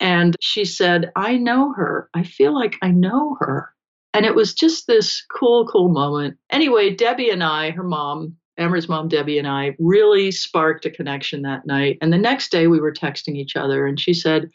And 0.00 0.36
she 0.40 0.64
said, 0.64 1.10
I 1.16 1.36
know 1.36 1.72
her. 1.72 2.08
I 2.14 2.24
feel 2.24 2.54
like 2.54 2.76
I 2.82 2.90
know 2.90 3.36
her. 3.40 3.70
And 4.12 4.24
it 4.24 4.34
was 4.34 4.54
just 4.54 4.86
this 4.86 5.24
cool, 5.30 5.66
cool 5.66 5.88
moment. 5.88 6.36
Anyway, 6.50 6.94
Debbie 6.94 7.30
and 7.30 7.42
I, 7.42 7.70
her 7.70 7.82
mom, 7.82 8.36
Amara's 8.58 8.88
mom, 8.88 9.08
Debbie, 9.08 9.38
and 9.38 9.48
I 9.48 9.74
really 9.78 10.30
sparked 10.30 10.86
a 10.86 10.90
connection 10.90 11.42
that 11.42 11.66
night. 11.66 11.98
And 12.00 12.12
the 12.12 12.18
next 12.18 12.52
day 12.52 12.68
we 12.68 12.80
were 12.80 12.92
texting 12.92 13.36
each 13.36 13.56
other, 13.56 13.86
and 13.86 13.98
she 13.98 14.14
said, 14.14 14.50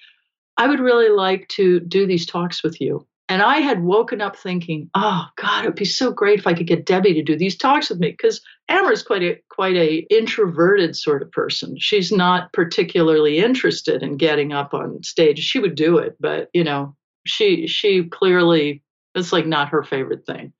I 0.57 0.67
would 0.67 0.79
really 0.79 1.09
like 1.09 1.47
to 1.49 1.81
do 1.81 2.05
these 2.05 2.25
talks 2.25 2.63
with 2.63 2.79
you. 2.79 3.05
And 3.29 3.43
I 3.43 3.59
had 3.59 3.83
woken 3.83 4.21
up 4.21 4.35
thinking, 4.35 4.89
oh 4.95 5.25
God, 5.37 5.63
it'd 5.63 5.75
be 5.75 5.85
so 5.85 6.11
great 6.11 6.39
if 6.39 6.47
I 6.47 6.55
could 6.55 6.65
get 6.65 6.87
Debbie 6.87 7.13
to 7.13 7.21
do 7.21 7.37
these 7.37 7.55
talks 7.55 7.89
with 7.89 7.99
me. 7.99 8.09
Because 8.09 8.41
Amara's 8.69 9.03
quite 9.03 9.21
a 9.21 9.39
quite 9.49 9.75
a 9.75 9.97
introverted 10.09 10.95
sort 10.95 11.21
of 11.21 11.31
person. 11.31 11.77
She's 11.79 12.11
not 12.11 12.51
particularly 12.53 13.37
interested 13.37 14.01
in 14.01 14.17
getting 14.17 14.51
up 14.51 14.73
on 14.73 15.03
stage. 15.03 15.39
She 15.39 15.59
would 15.59 15.75
do 15.75 15.99
it, 15.99 16.15
but 16.19 16.49
you 16.53 16.63
know, 16.63 16.95
she 17.27 17.67
she 17.67 18.03
clearly 18.05 18.81
it's 19.13 19.31
like 19.31 19.45
not 19.45 19.69
her 19.69 19.83
favorite 19.83 20.25
thing. 20.25 20.51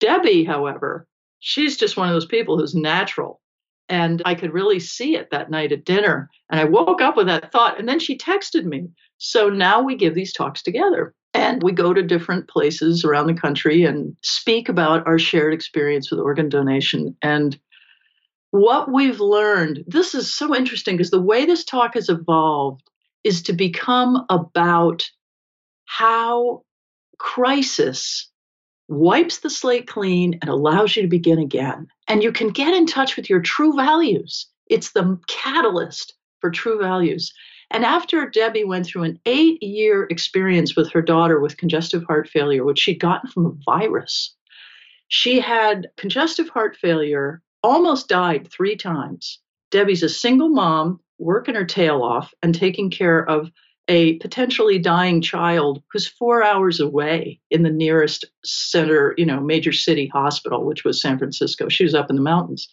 Debbie, 0.00 0.44
however, 0.44 1.06
she's 1.40 1.76
just 1.76 1.96
one 1.96 2.08
of 2.08 2.14
those 2.14 2.26
people 2.26 2.58
who's 2.58 2.74
natural. 2.74 3.40
And 3.88 4.20
I 4.24 4.34
could 4.34 4.52
really 4.52 4.80
see 4.80 5.16
it 5.16 5.30
that 5.30 5.50
night 5.50 5.70
at 5.70 5.84
dinner. 5.84 6.28
And 6.50 6.58
I 6.60 6.64
woke 6.64 7.00
up 7.00 7.16
with 7.16 7.26
that 7.26 7.52
thought. 7.52 7.78
And 7.78 7.88
then 7.88 8.00
she 8.00 8.18
texted 8.18 8.64
me. 8.64 8.88
So 9.18 9.48
now 9.48 9.80
we 9.80 9.94
give 9.94 10.14
these 10.14 10.32
talks 10.32 10.62
together. 10.62 11.14
And 11.46 11.62
we 11.62 11.70
go 11.70 11.94
to 11.94 12.02
different 12.02 12.48
places 12.48 13.04
around 13.04 13.28
the 13.28 13.40
country 13.40 13.84
and 13.84 14.16
speak 14.20 14.68
about 14.68 15.06
our 15.06 15.16
shared 15.16 15.54
experience 15.54 16.10
with 16.10 16.18
organ 16.18 16.48
donation. 16.48 17.16
And 17.22 17.56
what 18.50 18.90
we've 18.92 19.20
learned, 19.20 19.84
this 19.86 20.12
is 20.12 20.34
so 20.34 20.56
interesting 20.56 20.96
because 20.96 21.12
the 21.12 21.22
way 21.22 21.46
this 21.46 21.64
talk 21.64 21.94
has 21.94 22.08
evolved 22.08 22.82
is 23.22 23.42
to 23.42 23.52
become 23.52 24.26
about 24.28 25.08
how 25.84 26.64
crisis 27.18 28.28
wipes 28.88 29.38
the 29.38 29.50
slate 29.50 29.86
clean 29.86 30.40
and 30.42 30.50
allows 30.50 30.96
you 30.96 31.02
to 31.02 31.08
begin 31.08 31.38
again. 31.38 31.86
And 32.08 32.24
you 32.24 32.32
can 32.32 32.48
get 32.48 32.74
in 32.74 32.86
touch 32.86 33.14
with 33.14 33.30
your 33.30 33.40
true 33.40 33.72
values. 33.76 34.48
It's 34.68 34.90
the 34.90 35.16
catalyst 35.28 36.14
for 36.40 36.50
true 36.50 36.80
values. 36.80 37.32
And 37.70 37.84
after 37.84 38.28
Debbie 38.28 38.64
went 38.64 38.86
through 38.86 39.02
an 39.02 39.18
eight 39.26 39.62
year 39.62 40.06
experience 40.10 40.76
with 40.76 40.90
her 40.92 41.02
daughter 41.02 41.40
with 41.40 41.56
congestive 41.56 42.04
heart 42.04 42.28
failure, 42.28 42.64
which 42.64 42.78
she'd 42.78 43.00
gotten 43.00 43.30
from 43.30 43.46
a 43.46 43.52
virus, 43.64 44.34
she 45.08 45.40
had 45.40 45.88
congestive 45.96 46.48
heart 46.48 46.76
failure, 46.76 47.42
almost 47.62 48.08
died 48.08 48.48
three 48.50 48.76
times. 48.76 49.40
Debbie's 49.70 50.02
a 50.02 50.08
single 50.08 50.48
mom, 50.48 51.00
working 51.18 51.54
her 51.54 51.64
tail 51.64 52.02
off 52.02 52.32
and 52.42 52.54
taking 52.54 52.90
care 52.90 53.28
of 53.28 53.50
a 53.88 54.14
potentially 54.14 54.78
dying 54.78 55.20
child 55.20 55.82
who's 55.92 56.06
four 56.06 56.42
hours 56.42 56.80
away 56.80 57.40
in 57.50 57.62
the 57.62 57.70
nearest 57.70 58.24
center, 58.44 59.14
you 59.16 59.24
know, 59.24 59.40
major 59.40 59.72
city 59.72 60.08
hospital, 60.08 60.64
which 60.64 60.84
was 60.84 61.00
San 61.00 61.18
Francisco. 61.18 61.68
She 61.68 61.84
was 61.84 61.94
up 61.94 62.10
in 62.10 62.16
the 62.16 62.22
mountains. 62.22 62.68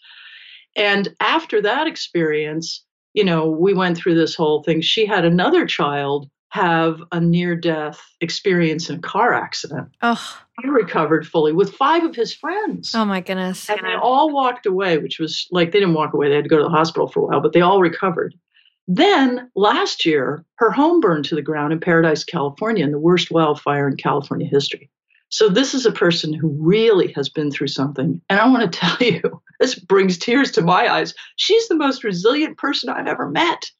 And 0.76 1.14
after 1.20 1.62
that 1.62 1.86
experience, 1.86 2.83
you 3.14 3.24
know, 3.24 3.48
we 3.48 3.74
went 3.74 3.98
through 3.98 4.16
this 4.16 4.36
whole 4.36 4.64
thing. 4.64 4.82
She 4.82 5.06
had 5.06 5.26
another 5.26 5.66
child 5.66 6.30
have 6.50 7.02
a 7.12 7.20
near 7.20 7.56
death 7.56 8.00
experience 8.22 8.88
in 8.88 8.98
a 8.98 9.02
car 9.02 9.34
accident. 9.34 9.90
Oh. 10.04 10.40
He 10.62 10.70
recovered 10.70 11.26
fully 11.26 11.52
with 11.52 11.74
five 11.74 12.04
of 12.04 12.16
his 12.16 12.32
friends. 12.32 12.94
Oh 12.94 13.06
my 13.06 13.22
goodness. 13.22 13.68
And 13.72 13.80
they 13.84 13.96
all 13.96 14.32
walked 14.32 14.68
away, 14.68 15.00
which 15.00 15.18
was 15.18 15.48
like 15.50 15.72
they 15.72 15.80
didn't 15.80 15.96
walk 15.96 16.14
away, 16.14 16.30
they 16.30 16.36
had 16.36 16.44
to 16.44 16.50
go 16.50 16.58
to 16.58 16.64
the 16.64 16.70
hospital 16.70 17.08
for 17.08 17.22
a 17.22 17.26
while, 17.26 17.42
but 17.42 17.54
they 17.54 17.62
all 17.62 17.82
recovered. 17.82 18.36
Then 18.88 19.50
last 19.56 20.06
year, 20.06 20.46
her 20.56 20.70
home 20.70 21.00
burned 21.00 21.26
to 21.26 21.36
the 21.36 21.42
ground 21.42 21.74
in 21.74 21.80
Paradise, 21.80 22.24
California, 22.24 22.84
in 22.84 22.92
the 22.92 23.00
worst 23.00 23.32
wildfire 23.32 23.88
in 23.88 23.98
California 23.98 24.46
history. 24.46 24.92
So 25.34 25.50
this 25.50 25.74
is 25.74 25.88
a 25.88 25.92
person 25.92 26.32
who 26.32 26.56
really 26.60 27.12
has 27.14 27.28
been 27.28 27.50
through 27.50 27.70
something. 27.70 28.22
And 28.30 28.40
I 28.40 28.48
want 28.48 28.72
to 28.72 28.80
tell 28.80 28.98
you, 29.00 29.42
this 29.60 29.74
brings 29.74 30.20
tears 30.20 30.52
to 30.52 30.62
my 30.62 30.88
eyes. 30.88 31.16
She's 31.38 31.68
the 31.68 31.76
most 31.76 32.04
resilient 32.04 32.60
person 32.60 32.88
I've 32.88 33.08
ever 33.08 33.28
met. 33.28 33.72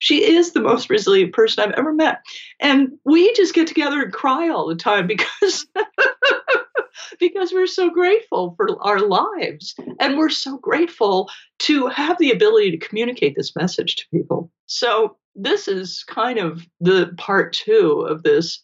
She 0.00 0.22
is 0.22 0.52
the 0.52 0.60
most 0.60 0.90
resilient 0.90 1.32
person 1.32 1.64
I've 1.64 1.78
ever 1.78 1.94
met. 1.94 2.20
And 2.60 2.90
we 3.06 3.32
just 3.32 3.54
get 3.54 3.66
together 3.66 4.02
and 4.02 4.12
cry 4.12 4.50
all 4.50 4.68
the 4.68 4.76
time 4.76 5.06
because 5.06 5.66
because 7.18 7.54
we're 7.54 7.66
so 7.66 7.88
grateful 7.88 8.52
for 8.58 8.68
our 8.86 9.00
lives 9.00 9.74
and 9.98 10.18
we're 10.18 10.28
so 10.28 10.58
grateful 10.58 11.30
to 11.60 11.86
have 11.86 12.18
the 12.18 12.32
ability 12.32 12.70
to 12.72 12.86
communicate 12.86 13.34
this 13.34 13.56
message 13.56 13.96
to 13.96 14.04
people. 14.12 14.52
So 14.66 15.16
this 15.34 15.68
is 15.68 16.04
kind 16.06 16.38
of 16.38 16.66
the 16.80 17.14
part 17.16 17.54
2 17.54 18.06
of 18.10 18.24
this 18.24 18.62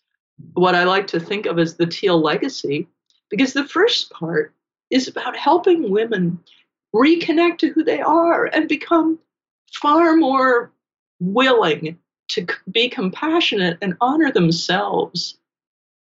what 0.55 0.75
I 0.75 0.85
like 0.85 1.07
to 1.09 1.21
think 1.21 1.47
of 1.47 1.59
as 1.59 1.77
the 1.77 1.87
teal 1.87 2.21
legacy 2.21 2.89
because 3.31 3.53
the 3.53 3.67
first 3.67 4.11
part 4.11 4.55
is 4.91 5.09
about 5.09 5.37
helping 5.37 5.91
women 5.91 6.39
reconnect 6.95 7.59
to 7.59 7.69
who 7.69 7.83
they 7.83 8.01
are 8.01 8.47
and 8.47 8.69
become 8.69 9.19
far 9.73 10.17
more 10.17 10.73
willing 11.21 11.99
to 12.29 12.47
be 12.71 12.89
compassionate 12.89 13.79
and 13.83 13.97
honor 14.01 14.31
themselves. 14.31 15.37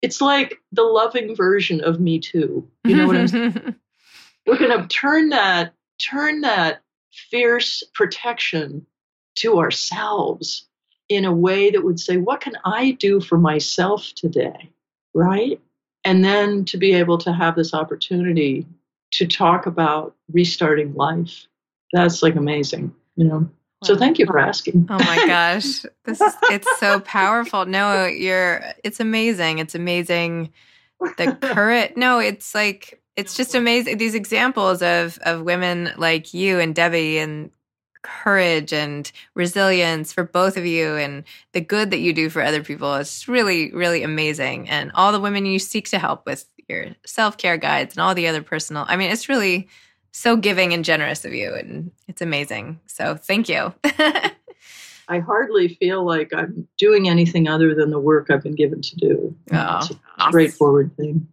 It's 0.02 0.20
like 0.20 0.60
the 0.72 0.82
loving 0.82 1.34
version 1.34 1.80
of 1.82 2.00
Me 2.00 2.18
Too. 2.18 2.68
You 2.84 2.96
know 2.96 3.06
what 3.06 3.16
I'm 3.16 3.28
saying? 3.28 3.74
We're 4.46 4.58
going 4.58 4.80
to 4.80 4.86
turn 4.88 5.30
that 5.30 5.74
turn 5.98 6.42
that 6.42 6.82
fierce 7.30 7.82
protection 7.94 8.86
to 9.36 9.58
ourselves 9.58 10.66
in 11.08 11.24
a 11.24 11.32
way 11.32 11.70
that 11.70 11.84
would 11.84 12.00
say, 12.00 12.16
what 12.16 12.40
can 12.40 12.56
I 12.64 12.92
do 12.92 13.20
for 13.20 13.38
myself 13.38 14.12
today? 14.14 14.70
Right? 15.14 15.60
And 16.04 16.24
then 16.24 16.64
to 16.66 16.76
be 16.76 16.94
able 16.94 17.18
to 17.18 17.32
have 17.32 17.56
this 17.56 17.72
opportunity 17.74 18.66
to 19.12 19.26
talk 19.26 19.66
about 19.66 20.14
restarting 20.32 20.94
life. 20.94 21.46
That's 21.92 22.22
like 22.22 22.34
amazing, 22.34 22.94
you 23.16 23.24
know. 23.24 23.48
So 23.84 23.96
thank 23.96 24.18
you 24.18 24.26
for 24.26 24.38
asking. 24.38 24.86
Oh 24.90 24.98
my 24.98 25.16
gosh. 25.26 25.82
This 26.04 26.20
is 26.20 26.34
it's 26.44 26.80
so 26.80 27.00
powerful. 27.00 27.66
No, 27.66 28.06
you're 28.06 28.62
it's 28.82 29.00
amazing. 29.00 29.58
It's 29.58 29.74
amazing 29.74 30.52
the 31.18 31.36
current 31.40 31.96
No, 31.96 32.18
it's 32.18 32.54
like 32.54 33.00
it's 33.16 33.36
just 33.36 33.54
amazing 33.54 33.98
these 33.98 34.14
examples 34.14 34.82
of 34.82 35.18
of 35.24 35.42
women 35.42 35.92
like 35.96 36.34
you 36.34 36.58
and 36.58 36.74
Debbie 36.74 37.18
and 37.18 37.50
courage 38.04 38.72
and 38.72 39.10
resilience 39.34 40.12
for 40.12 40.22
both 40.22 40.56
of 40.56 40.64
you 40.64 40.94
and 40.94 41.24
the 41.52 41.60
good 41.60 41.90
that 41.90 41.98
you 41.98 42.12
do 42.12 42.30
for 42.30 42.42
other 42.42 42.62
people 42.62 42.94
is 42.94 43.26
really 43.26 43.72
really 43.72 44.04
amazing. 44.04 44.68
And 44.68 44.92
all 44.94 45.10
the 45.10 45.20
women 45.20 45.46
you 45.46 45.58
seek 45.58 45.88
to 45.88 45.98
help 45.98 46.24
with 46.24 46.46
your 46.68 46.86
self-care 47.04 47.56
guides 47.56 47.94
and 47.94 48.02
all 48.02 48.14
the 48.14 48.26
other 48.26 48.40
personal 48.40 48.86
i 48.88 48.96
mean 48.96 49.10
it's 49.10 49.28
really 49.28 49.68
so 50.14 50.36
giving 50.36 50.72
and 50.72 50.84
generous 50.84 51.24
of 51.24 51.34
you 51.34 51.52
and 51.54 51.90
it's 52.06 52.22
amazing. 52.22 52.78
So 52.86 53.16
thank 53.16 53.48
you. 53.48 53.74
I 55.08 55.18
hardly 55.18 55.68
feel 55.68 56.06
like 56.06 56.32
i'm 56.32 56.66
doing 56.78 57.08
anything 57.10 57.46
other 57.46 57.74
than 57.74 57.90
the 57.90 57.98
work 57.98 58.30
i've 58.30 58.42
been 58.42 58.54
given 58.54 58.80
to 58.80 58.96
do. 58.96 59.36
Oh, 59.52 59.78
it's 59.78 59.90
a 59.90 60.28
straightforward 60.28 60.96
thing 60.96 61.28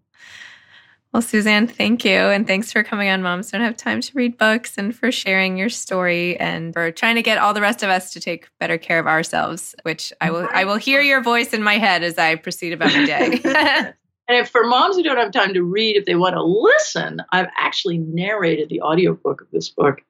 well, 1.13 1.21
Suzanne, 1.21 1.67
thank 1.67 2.05
you. 2.05 2.11
And 2.11 2.47
thanks 2.47 2.71
for 2.71 2.83
coming 2.83 3.09
on 3.09 3.21
Moms 3.21 3.51
Don't 3.51 3.61
Have 3.61 3.75
Time 3.75 3.99
to 3.99 4.11
Read 4.13 4.37
Books 4.37 4.77
and 4.77 4.95
for 4.95 5.11
sharing 5.11 5.57
your 5.57 5.67
story 5.67 6.39
and 6.39 6.73
for 6.73 6.89
trying 6.91 7.15
to 7.15 7.21
get 7.21 7.37
all 7.37 7.53
the 7.53 7.59
rest 7.59 7.83
of 7.83 7.89
us 7.89 8.13
to 8.13 8.21
take 8.21 8.47
better 8.59 8.77
care 8.77 8.97
of 8.97 9.07
ourselves, 9.07 9.75
which 9.83 10.13
I 10.21 10.31
will 10.31 10.47
I 10.53 10.63
will 10.63 10.77
hear 10.77 11.01
your 11.01 11.21
voice 11.21 11.53
in 11.53 11.63
my 11.63 11.77
head 11.77 12.01
as 12.03 12.17
I 12.17 12.35
proceed 12.35 12.71
about 12.71 12.93
my 12.93 13.05
day. 13.05 13.41
and 14.29 14.47
for 14.47 14.63
moms 14.63 14.95
who 14.95 15.03
don't 15.03 15.17
have 15.17 15.31
time 15.31 15.53
to 15.53 15.63
read, 15.63 15.97
if 15.97 16.05
they 16.05 16.15
want 16.15 16.35
to 16.35 16.43
listen, 16.43 17.21
I've 17.33 17.49
actually 17.57 17.97
narrated 17.97 18.69
the 18.69 18.81
audiobook 18.81 19.41
of 19.41 19.51
this 19.51 19.67
book, 19.67 20.01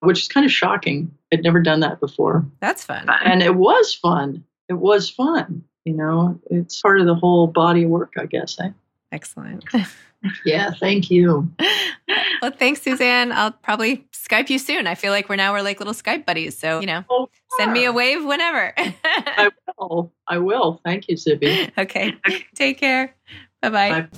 which 0.00 0.20
is 0.20 0.28
kind 0.28 0.44
of 0.44 0.52
shocking. 0.52 1.10
I'd 1.32 1.42
never 1.42 1.60
done 1.60 1.80
that 1.80 1.98
before. 1.98 2.44
That's 2.60 2.84
fun. 2.84 3.08
And 3.24 3.42
it 3.42 3.54
was 3.54 3.94
fun. 3.94 4.44
It 4.68 4.74
was 4.74 5.08
fun. 5.08 5.64
You 5.86 5.94
know, 5.94 6.38
it's 6.50 6.80
part 6.80 7.00
of 7.00 7.06
the 7.06 7.14
whole 7.14 7.46
body 7.46 7.84
of 7.84 7.90
work, 7.90 8.12
I 8.18 8.26
guess. 8.26 8.58
Eh? 8.60 8.70
Excellent. 9.10 9.64
Yeah, 10.44 10.72
thank 10.78 11.10
you. 11.10 11.50
well, 12.42 12.52
thanks, 12.52 12.82
Suzanne. 12.82 13.32
I'll 13.32 13.52
probably 13.52 14.06
Skype 14.12 14.50
you 14.50 14.58
soon. 14.58 14.86
I 14.86 14.94
feel 14.94 15.12
like 15.12 15.28
we're 15.28 15.36
now 15.36 15.52
we're 15.52 15.62
like 15.62 15.80
little 15.80 15.94
Skype 15.94 16.26
buddies. 16.26 16.56
So 16.56 16.80
you 16.80 16.86
know, 16.86 17.04
oh, 17.10 17.28
sure. 17.32 17.58
send 17.58 17.72
me 17.72 17.84
a 17.84 17.92
wave 17.92 18.24
whenever. 18.24 18.72
I 18.76 19.50
will. 19.78 20.12
I 20.28 20.38
will. 20.38 20.80
Thank 20.84 21.08
you, 21.08 21.16
Zibby. 21.16 21.70
Okay. 21.76 22.14
Take 22.54 22.78
care. 22.78 23.14
Bye-bye. 23.60 24.02
Bye. 24.02 24.08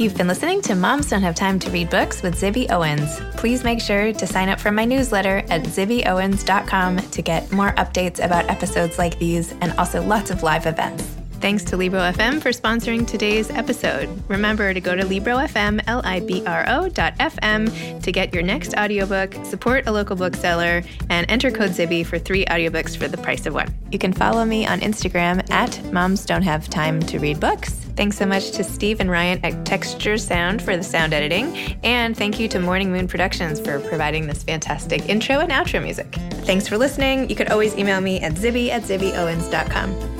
You've 0.00 0.16
been 0.16 0.28
listening 0.28 0.62
to 0.62 0.74
Moms 0.74 1.10
Don't 1.10 1.20
Have 1.20 1.34
Time 1.34 1.58
to 1.58 1.70
Read 1.70 1.90
Books 1.90 2.22
with 2.22 2.34
Zibby 2.34 2.70
Owens. 2.70 3.20
Please 3.36 3.62
make 3.64 3.82
sure 3.82 4.14
to 4.14 4.26
sign 4.26 4.48
up 4.48 4.58
for 4.58 4.72
my 4.72 4.86
newsletter 4.86 5.44
at 5.50 5.64
zibbyowens.com 5.64 6.96
to 6.96 7.20
get 7.22 7.52
more 7.52 7.72
updates 7.72 8.24
about 8.24 8.48
episodes 8.48 8.96
like 8.96 9.18
these 9.18 9.52
and 9.60 9.72
also 9.78 10.02
lots 10.02 10.30
of 10.30 10.42
live 10.42 10.64
events. 10.64 11.19
Thanks 11.40 11.64
to 11.64 11.76
Libro 11.78 12.00
FM 12.00 12.42
for 12.42 12.50
sponsoring 12.50 13.06
today's 13.06 13.48
episode. 13.48 14.10
Remember 14.28 14.74
to 14.74 14.80
go 14.80 14.94
to 14.94 15.06
Libro 15.06 15.36
FM, 15.36 15.80
L-I-B-R-O 15.86 16.90
dot 16.90 17.16
FM 17.18 18.02
to 18.02 18.12
get 18.12 18.34
your 18.34 18.42
next 18.42 18.74
audiobook, 18.74 19.34
support 19.46 19.86
a 19.86 19.92
local 19.92 20.16
bookseller, 20.16 20.82
and 21.08 21.30
enter 21.30 21.50
code 21.50 21.70
Zibby 21.70 22.04
for 22.04 22.18
three 22.18 22.44
audiobooks 22.44 22.94
for 22.94 23.08
the 23.08 23.16
price 23.16 23.46
of 23.46 23.54
one. 23.54 23.74
You 23.90 23.98
can 23.98 24.12
follow 24.12 24.44
me 24.44 24.66
on 24.66 24.80
Instagram 24.80 25.50
at 25.50 25.82
Moms 25.90 26.26
Don't 26.26 26.42
Have 26.42 26.68
Time 26.68 27.00
to 27.04 27.18
Read 27.18 27.40
Books. 27.40 27.70
Thanks 27.96 28.18
so 28.18 28.26
much 28.26 28.50
to 28.52 28.62
Steve 28.62 29.00
and 29.00 29.10
Ryan 29.10 29.42
at 29.42 29.64
Texture 29.64 30.18
Sound 30.18 30.60
for 30.60 30.76
the 30.76 30.82
sound 30.82 31.14
editing. 31.14 31.56
And 31.82 32.14
thank 32.14 32.38
you 32.38 32.48
to 32.48 32.60
Morning 32.60 32.92
Moon 32.92 33.08
Productions 33.08 33.58
for 33.60 33.80
providing 33.80 34.26
this 34.26 34.42
fantastic 34.42 35.08
intro 35.08 35.38
and 35.38 35.50
outro 35.50 35.82
music. 35.82 36.12
Thanks 36.44 36.68
for 36.68 36.76
listening. 36.76 37.30
You 37.30 37.36
could 37.36 37.50
always 37.50 37.74
email 37.76 38.02
me 38.02 38.20
at 38.20 38.34
zibby 38.34 38.68
at 38.68 38.82
zibbyowens.com. 38.82 40.19